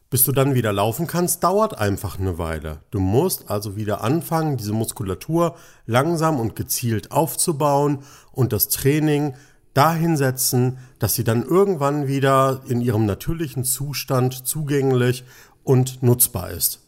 Bis 0.08 0.22
du 0.22 0.30
dann 0.30 0.54
wieder 0.54 0.72
laufen 0.72 1.08
kannst, 1.08 1.42
dauert 1.42 1.76
einfach 1.76 2.16
eine 2.16 2.38
Weile. 2.38 2.78
Du 2.92 3.00
musst 3.00 3.50
also 3.50 3.74
wieder 3.74 4.04
anfangen, 4.04 4.56
diese 4.56 4.72
Muskulatur 4.72 5.56
langsam 5.84 6.38
und 6.38 6.54
gezielt 6.54 7.10
aufzubauen 7.10 8.04
und 8.30 8.52
das 8.52 8.68
Training 8.68 9.34
dahin 9.74 10.16
setzen, 10.16 10.78
dass 11.00 11.16
sie 11.16 11.24
dann 11.24 11.42
irgendwann 11.42 12.06
wieder 12.06 12.60
in 12.68 12.82
ihrem 12.82 13.04
natürlichen 13.04 13.64
Zustand 13.64 14.46
zugänglich 14.46 15.24
und 15.64 16.04
nutzbar 16.04 16.50
ist. 16.50 16.86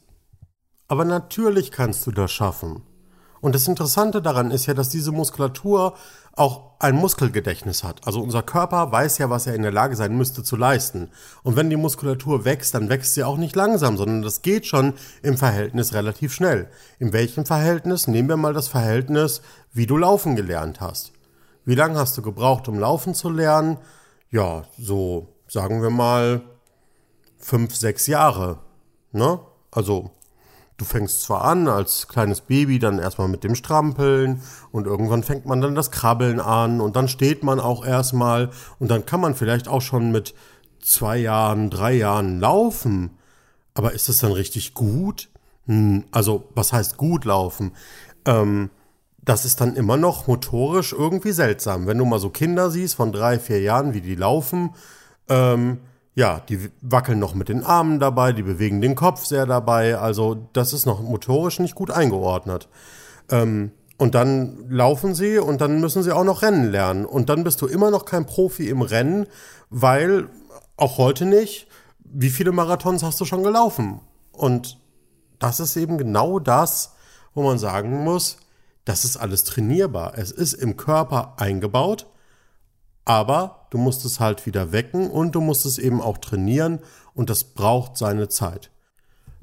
Aber 0.87 1.05
natürlich 1.05 1.73
kannst 1.73 2.07
du 2.07 2.13
das 2.13 2.31
schaffen. 2.31 2.83
Und 3.43 3.57
das 3.57 3.67
Interessante 3.67 4.23
daran 4.23 4.53
ist 4.53 4.67
ja, 4.67 4.73
dass 4.73 4.89
diese 4.89 5.11
Muskulatur 5.11 5.95
auch 6.37 6.79
ein 6.79 6.95
Muskelgedächtnis 6.95 7.83
hat. 7.83 8.07
Also 8.07 8.23
unser 8.23 8.43
Körper 8.43 8.93
weiß 8.93 9.19
ja, 9.19 9.31
was 9.31 9.49
er 9.49 9.57
in 9.57 9.63
der 9.63 9.73
Lage 9.73 9.97
sein 9.97 10.17
müsste 10.17 10.45
zu 10.45 10.55
leisten. 10.55 11.11
Und 11.43 11.57
wenn 11.57 11.69
die 11.69 11.77
Muskulatur 11.77 12.45
wächst, 12.45 12.73
dann 12.75 12.89
wächst 12.89 13.15
sie 13.15 13.25
auch 13.25 13.37
nicht 13.37 13.57
langsam, 13.57 13.97
sondern 13.97 14.23
das 14.23 14.43
geht 14.43 14.67
schon 14.67 14.95
im 15.23 15.37
Verhältnis 15.37 15.93
relativ 15.93 16.33
schnell. 16.33 16.71
In 17.01 17.13
welchem 17.13 17.45
Verhältnis? 17.45 18.07
Nehmen 18.07 18.29
wir 18.29 18.37
mal 18.37 18.55
das 18.55 18.69
Verhältnis, 18.69 19.43
wie 19.73 19.87
du 19.87 19.97
laufen 19.97 20.37
gelernt 20.37 20.81
hast. 20.81 21.13
Wie 21.65 21.75
lange 21.75 21.99
hast 21.99 22.17
du 22.17 22.23
gebraucht, 22.23 22.69
um 22.69 22.79
laufen 22.79 23.13
zu 23.13 23.29
lernen? 23.29 23.77
Ja, 24.31 24.63
so 24.79 25.35
sagen 25.49 25.83
wir 25.83 25.91
mal 25.91 26.43
fünf, 27.39 27.75
sechs 27.75 28.07
Jahre. 28.07 28.61
Ne? 29.11 29.41
Also 29.73 30.13
Du 30.77 30.85
fängst 30.85 31.23
zwar 31.23 31.45
an 31.45 31.69
als 31.69 32.09
kleines 32.09 32.41
Baby 32.41 32.79
dann 32.79 32.99
erstmal 32.99 33.29
mit 33.29 33.45
dem 33.45 33.55
Strampeln 33.55 34.43
und 34.73 34.87
irgendwann 34.87 35.23
fängt 35.23 35.47
man 35.47 35.61
dann 35.61 35.75
das 35.75 35.91
Krabbeln 35.91 36.41
an 36.41 36.81
und 36.81 36.97
dann 36.97 37.09
steht 37.09 37.43
man 37.43 37.61
auch 37.61 37.85
erstmal 37.85 38.51
und 38.79 38.91
dann 38.91 39.07
kann 39.07 39.21
man 39.21 39.35
vielleicht 39.35 39.69
auch 39.69 39.83
schon 39.83 40.11
mit 40.11 40.35
zwei 40.81 41.19
Jahren, 41.19 41.71
drei 41.71 41.93
Jahren 41.93 42.41
laufen. 42.41 43.11
Aber 43.75 43.93
ist 43.93 44.09
das 44.09 44.19
dann 44.19 44.33
richtig 44.33 44.75
gut? 44.75 45.29
Hm, 45.67 46.05
also, 46.11 46.49
was 46.55 46.73
heißt 46.73 46.97
gut 46.97 47.25
laufen? 47.25 47.73
Ähm, 48.25 48.71
das 49.25 49.45
ist 49.45 49.61
dann 49.61 49.77
immer 49.77 49.97
noch 49.97 50.27
motorisch 50.27 50.93
irgendwie 50.93 51.33
seltsam. 51.33 51.87
Wenn 51.87 51.99
du 51.99 52.05
mal 52.05 52.19
so 52.19 52.31
Kinder 52.31 52.71
siehst 52.71 52.97
von 52.97 53.13
drei, 53.13 53.39
vier 53.39 53.61
Jahren, 53.61 53.95
wie 53.95 54.01
die 54.01 54.17
laufen, 54.17 54.75
ähm, 55.29 55.79
ja, 56.15 56.41
die 56.49 56.71
wackeln 56.83 57.19
noch 57.19 57.35
mit 57.35 57.49
den 57.49 57.65
Armen 57.65 57.99
dabei, 57.99 58.33
die 58.33 58.43
bewegen 58.43 58.81
den 58.81 58.95
Kopf 58.95 59.25
sehr 59.25 59.47
dabei. 59.47 59.99
Also 59.99 60.49
das 60.53 60.73
ist 60.73 60.85
noch 60.85 61.01
motorisch 61.01 61.59
nicht 61.59 61.75
gut 61.75 61.91
eingeordnet. 61.91 62.69
Ähm, 63.31 63.73
und 63.97 64.15
dann 64.15 64.69
laufen 64.69 65.15
sie 65.15 65.39
und 65.39 65.61
dann 65.61 65.81
müssen 65.81 66.03
sie 66.03 66.13
auch 66.13 66.25
noch 66.25 66.43
Rennen 66.43 66.71
lernen. 66.71 67.07
Und 67.07 67.29
dann 67.29 67.45
bist 67.45 67.63
du 67.63 67.67
immer 67.67 67.91
noch 67.91 68.05
kein 68.05 68.27
Profi 68.27 68.69
im 68.69 68.83
Rennen, 68.83 69.27
weil 69.71 70.29
auch 70.77 70.99
heute 70.99 71.25
nicht, 71.25 71.69
wie 72.01 72.31
viele 72.31 72.53
Marathons 72.53 73.03
hast 73.03 73.21
du 73.21 73.25
schon 73.25 73.43
gelaufen? 73.43 74.01
Und 74.33 74.79
das 75.39 75.61
ist 75.61 75.77
eben 75.77 75.99
genau 75.99 76.39
das, 76.39 76.95
wo 77.33 77.43
man 77.43 77.59
sagen 77.59 78.05
muss, 78.05 78.37
das 78.85 79.05
ist 79.05 79.17
alles 79.17 79.45
trainierbar. 79.45 80.15
Es 80.17 80.31
ist 80.31 80.55
im 80.55 80.77
Körper 80.77 81.35
eingebaut 81.37 82.07
aber 83.05 83.67
du 83.71 83.79
musst 83.79 84.05
es 84.05 84.21
halt 84.21 84.47
wieder 84.47 84.73
wecken 84.73 85.11
und 85.11 85.35
du 85.35 85.41
musst 85.41 85.67
es 85.67 85.79
eben 85.79 86.01
auch 86.01 86.19
trainieren 86.19 86.81
und 87.15 87.31
das 87.31 87.45
braucht 87.45 87.97
seine 87.97 88.29
Zeit. 88.29 88.71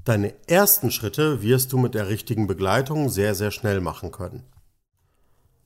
Deine 0.05 0.33
ersten 0.47 0.91
Schritte 0.91 1.41
wirst 1.41 1.73
du 1.73 1.77
mit 1.77 1.93
der 1.93 2.07
richtigen 2.07 2.47
Begleitung 2.47 3.09
sehr, 3.09 3.35
sehr 3.35 3.51
schnell 3.51 3.81
machen 3.81 4.11
können. 4.11 4.43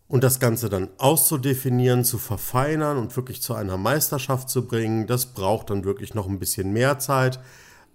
Und 0.08 0.24
das 0.24 0.40
Ganze 0.40 0.70
dann 0.70 0.90
auszudefinieren, 0.98 2.04
zu 2.04 2.18
verfeinern 2.18 2.98
und 2.98 3.16
wirklich 3.16 3.42
zu 3.42 3.56
einer 3.56 3.78
Meisterschaft 3.78 4.50
zu 4.50 4.68
bringen, 4.68 5.08
das 5.08 5.28
braucht 5.28 5.70
dann 5.70 5.86
wirklich 5.86 6.14
noch 6.14 6.28
ein 6.28 6.40
bisschen 6.40 6.74
mehr 6.74 7.00
Zeit. 7.00 7.40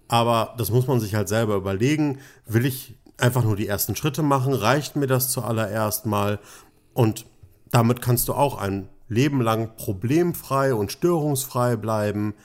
Aber 0.07 0.55
das 0.57 0.71
muss 0.71 0.87
man 0.87 0.99
sich 0.99 1.13
halt 1.15 1.29
selber 1.29 1.55
überlegen. 1.55 2.19
Will 2.45 2.65
ich 2.65 2.99
einfach 3.17 3.43
nur 3.43 3.55
die 3.55 3.67
ersten 3.67 3.95
Schritte 3.95 4.23
machen? 4.23 4.53
Reicht 4.53 4.95
mir 4.95 5.07
das 5.07 5.29
zuallererst 5.29 6.07
mal? 6.07 6.39
Und 6.93 7.25
damit 7.71 8.01
kannst 8.01 8.27
du 8.27 8.33
auch 8.33 8.57
ein 8.57 8.89
Leben 9.09 9.41
lang 9.41 9.75
problemfrei 9.75 10.73
und 10.73 10.91
störungsfrei 10.91 11.75
bleiben. 11.75 12.35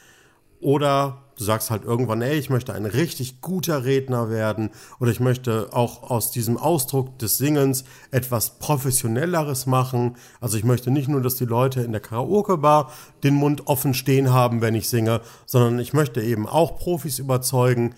Oder 0.61 1.25
du 1.37 1.45
sagst 1.45 1.71
halt 1.71 1.85
irgendwann, 1.85 2.23
ey, 2.23 2.39
ich 2.39 2.51
möchte 2.51 2.73
ein 2.73 2.87
richtig 2.87 3.41
guter 3.41 3.85
Redner 3.85 4.31
werden 4.31 4.71
oder 4.99 5.11
ich 5.11 5.21
möchte 5.21 5.69
auch 5.73 6.11
aus 6.11 6.31
diesem 6.31 6.57
Ausdruck 6.57 7.19
des 7.19 7.39
Singens 7.39 7.85
etwas 8.11 8.59
Professionelleres 8.59 9.67
machen. 9.67 10.17
Also 10.41 10.57
ich 10.57 10.65
möchte 10.65 10.91
nicht 10.91 11.09
nur, 11.09 11.21
dass 11.21 11.37
die 11.37 11.45
Leute 11.45 11.83
in 11.83 11.93
der 11.93 12.01
Karaoke-Bar 12.01 12.91
den 13.23 13.35
Mund 13.35 13.67
offen 13.67 13.95
stehen 13.95 14.33
haben, 14.33 14.61
wenn 14.61 14.75
ich 14.75 14.89
singe, 14.89 15.21
sondern 15.47 15.79
ich 15.79 15.93
möchte 15.93 16.23
eben 16.23 16.47
auch 16.49 16.77
Profis 16.77 17.19
überzeugen. 17.19 17.95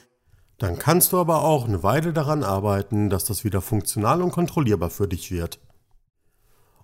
Dann 0.58 0.78
kannst 0.78 1.12
du 1.12 1.18
aber 1.18 1.42
auch 1.42 1.68
eine 1.68 1.82
Weile 1.82 2.12
daran 2.12 2.42
arbeiten, 2.42 3.10
dass 3.10 3.24
das 3.24 3.44
wieder 3.44 3.60
funktional 3.60 4.22
und 4.22 4.32
kontrollierbar 4.32 4.90
für 4.90 5.06
dich 5.06 5.30
wird. 5.30 5.60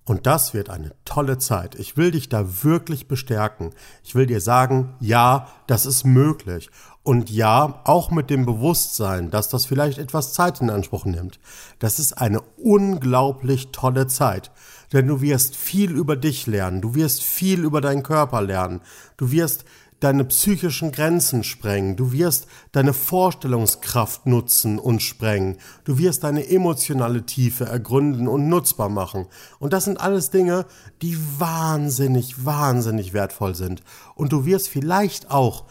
Und 0.04 0.26
das 0.26 0.52
wird 0.52 0.68
eine 0.68 0.92
tolle 1.04 1.38
Zeit. 1.38 1.76
Ich 1.76 1.96
will 1.96 2.10
dich 2.10 2.28
da 2.28 2.64
wirklich 2.64 3.06
bestärken. 3.06 3.70
Ich 4.02 4.14
will 4.14 4.26
dir 4.26 4.40
sagen, 4.40 4.94
ja, 4.98 5.46
das 5.68 5.86
ist 5.86 6.04
möglich. 6.04 6.70
Und 7.04 7.30
ja, 7.30 7.80
auch 7.84 8.10
mit 8.10 8.30
dem 8.30 8.44
Bewusstsein, 8.46 9.30
dass 9.30 9.48
das 9.48 9.66
vielleicht 9.66 9.98
etwas 9.98 10.32
Zeit 10.32 10.60
in 10.60 10.70
Anspruch 10.70 11.04
nimmt. 11.04 11.40
Das 11.78 11.98
ist 11.98 12.14
eine 12.14 12.40
unglaublich 12.56 13.68
tolle 13.72 14.06
Zeit. 14.06 14.50
Denn 14.92 15.06
du 15.06 15.20
wirst 15.20 15.56
viel 15.56 15.92
über 15.92 16.16
dich 16.16 16.46
lernen. 16.46 16.80
Du 16.80 16.94
wirst 16.94 17.22
viel 17.22 17.64
über 17.64 17.80
deinen 17.80 18.02
Körper 18.02 18.42
lernen. 18.42 18.80
Du 19.16 19.30
wirst 19.30 19.64
deine 20.02 20.24
psychischen 20.24 20.90
Grenzen 20.90 21.44
sprengen, 21.44 21.96
du 21.96 22.12
wirst 22.12 22.46
deine 22.72 22.92
Vorstellungskraft 22.92 24.26
nutzen 24.26 24.78
und 24.78 25.00
sprengen, 25.02 25.58
du 25.84 25.98
wirst 25.98 26.24
deine 26.24 26.48
emotionale 26.48 27.24
Tiefe 27.24 27.66
ergründen 27.66 28.26
und 28.26 28.48
nutzbar 28.48 28.88
machen. 28.88 29.26
Und 29.58 29.72
das 29.72 29.84
sind 29.84 30.00
alles 30.00 30.30
Dinge, 30.30 30.66
die 31.02 31.16
wahnsinnig, 31.38 32.44
wahnsinnig 32.44 33.12
wertvoll 33.12 33.54
sind. 33.54 33.82
Und 34.14 34.32
du 34.32 34.44
wirst 34.44 34.68
vielleicht 34.68 35.30
auch 35.30 35.66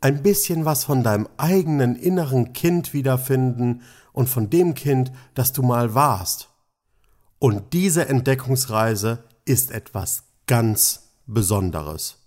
ein 0.00 0.22
bisschen 0.22 0.64
was 0.64 0.84
von 0.84 1.02
deinem 1.02 1.28
eigenen 1.36 1.96
inneren 1.96 2.52
Kind 2.52 2.92
wiederfinden 2.92 3.82
und 4.12 4.28
von 4.28 4.48
dem 4.48 4.74
Kind, 4.74 5.12
das 5.34 5.52
du 5.52 5.62
mal 5.62 5.94
warst. 5.94 6.48
Und 7.38 7.72
diese 7.74 8.08
Entdeckungsreise 8.08 9.24
ist 9.44 9.70
etwas 9.70 10.24
ganz 10.46 11.10
Besonderes. 11.26 12.23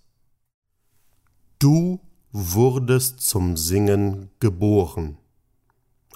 Du 1.58 1.98
wurdest 2.30 3.20
zum 3.20 3.56
Singen 3.56 4.30
geboren. 4.38 5.18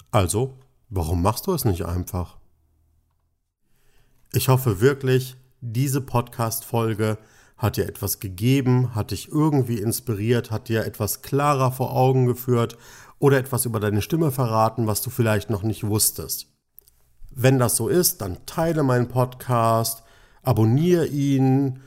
Also, 0.09 0.57
warum 0.87 1.21
machst 1.21 1.47
du 1.47 1.53
es 1.53 1.65
nicht 1.65 1.83
einfach? 1.83 2.37
Ich 4.31 4.47
hoffe 4.47 4.79
wirklich, 4.79 5.35
diese 5.59 5.99
Podcast-Folge 5.99 7.17
hat 7.57 7.75
dir 7.75 7.89
etwas 7.89 8.21
gegeben, 8.21 8.95
hat 8.95 9.11
dich 9.11 9.33
irgendwie 9.33 9.79
inspiriert, 9.79 10.49
hat 10.49 10.69
dir 10.69 10.85
etwas 10.85 11.21
klarer 11.23 11.73
vor 11.73 11.93
Augen 11.93 12.25
geführt 12.25 12.77
oder 13.19 13.37
etwas 13.37 13.65
über 13.65 13.81
deine 13.81 14.01
Stimme 14.01 14.31
verraten, 14.31 14.87
was 14.87 15.01
du 15.01 15.09
vielleicht 15.09 15.49
noch 15.49 15.63
nicht 15.63 15.85
wusstest. 15.85 16.47
Wenn 17.31 17.59
das 17.59 17.75
so 17.75 17.89
ist, 17.89 18.21
dann 18.21 18.45
teile 18.45 18.83
meinen 18.83 19.09
Podcast, 19.09 20.03
abonniere 20.41 21.07
ihn, 21.07 21.81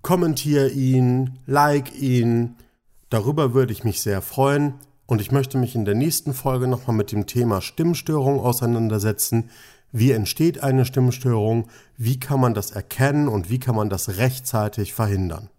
kommentiere 0.00 0.68
ihn, 0.68 1.40
like 1.46 2.00
ihn, 2.00 2.54
Darüber 3.10 3.54
würde 3.54 3.72
ich 3.72 3.82
mich 3.82 4.00
sehr 4.00 4.22
freuen 4.22 4.74
und 5.06 5.20
ich 5.20 5.32
möchte 5.32 5.58
mich 5.58 5.74
in 5.74 5.84
der 5.84 5.96
nächsten 5.96 6.32
Folge 6.32 6.68
nochmal 6.68 6.96
mit 6.96 7.10
dem 7.10 7.26
Thema 7.26 7.60
Stimmstörung 7.60 8.38
auseinandersetzen. 8.38 9.50
Wie 9.90 10.12
entsteht 10.12 10.62
eine 10.62 10.84
Stimmstörung? 10.84 11.68
Wie 11.96 12.20
kann 12.20 12.38
man 12.38 12.54
das 12.54 12.70
erkennen 12.70 13.26
und 13.26 13.50
wie 13.50 13.58
kann 13.58 13.74
man 13.74 13.90
das 13.90 14.18
rechtzeitig 14.18 14.94
verhindern? 14.94 15.50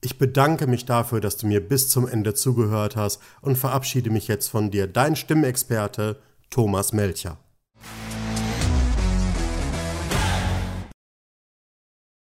Ich 0.00 0.18
bedanke 0.18 0.66
mich 0.66 0.84
dafür, 0.84 1.20
dass 1.20 1.36
du 1.36 1.46
mir 1.46 1.66
bis 1.66 1.88
zum 1.88 2.08
Ende 2.08 2.34
zugehört 2.34 2.96
hast 2.96 3.22
und 3.40 3.56
verabschiede 3.56 4.10
mich 4.10 4.26
jetzt 4.26 4.48
von 4.48 4.72
dir, 4.72 4.88
dein 4.88 5.14
Stimmexperte 5.14 6.20
Thomas 6.50 6.92
Melcher. 6.92 7.38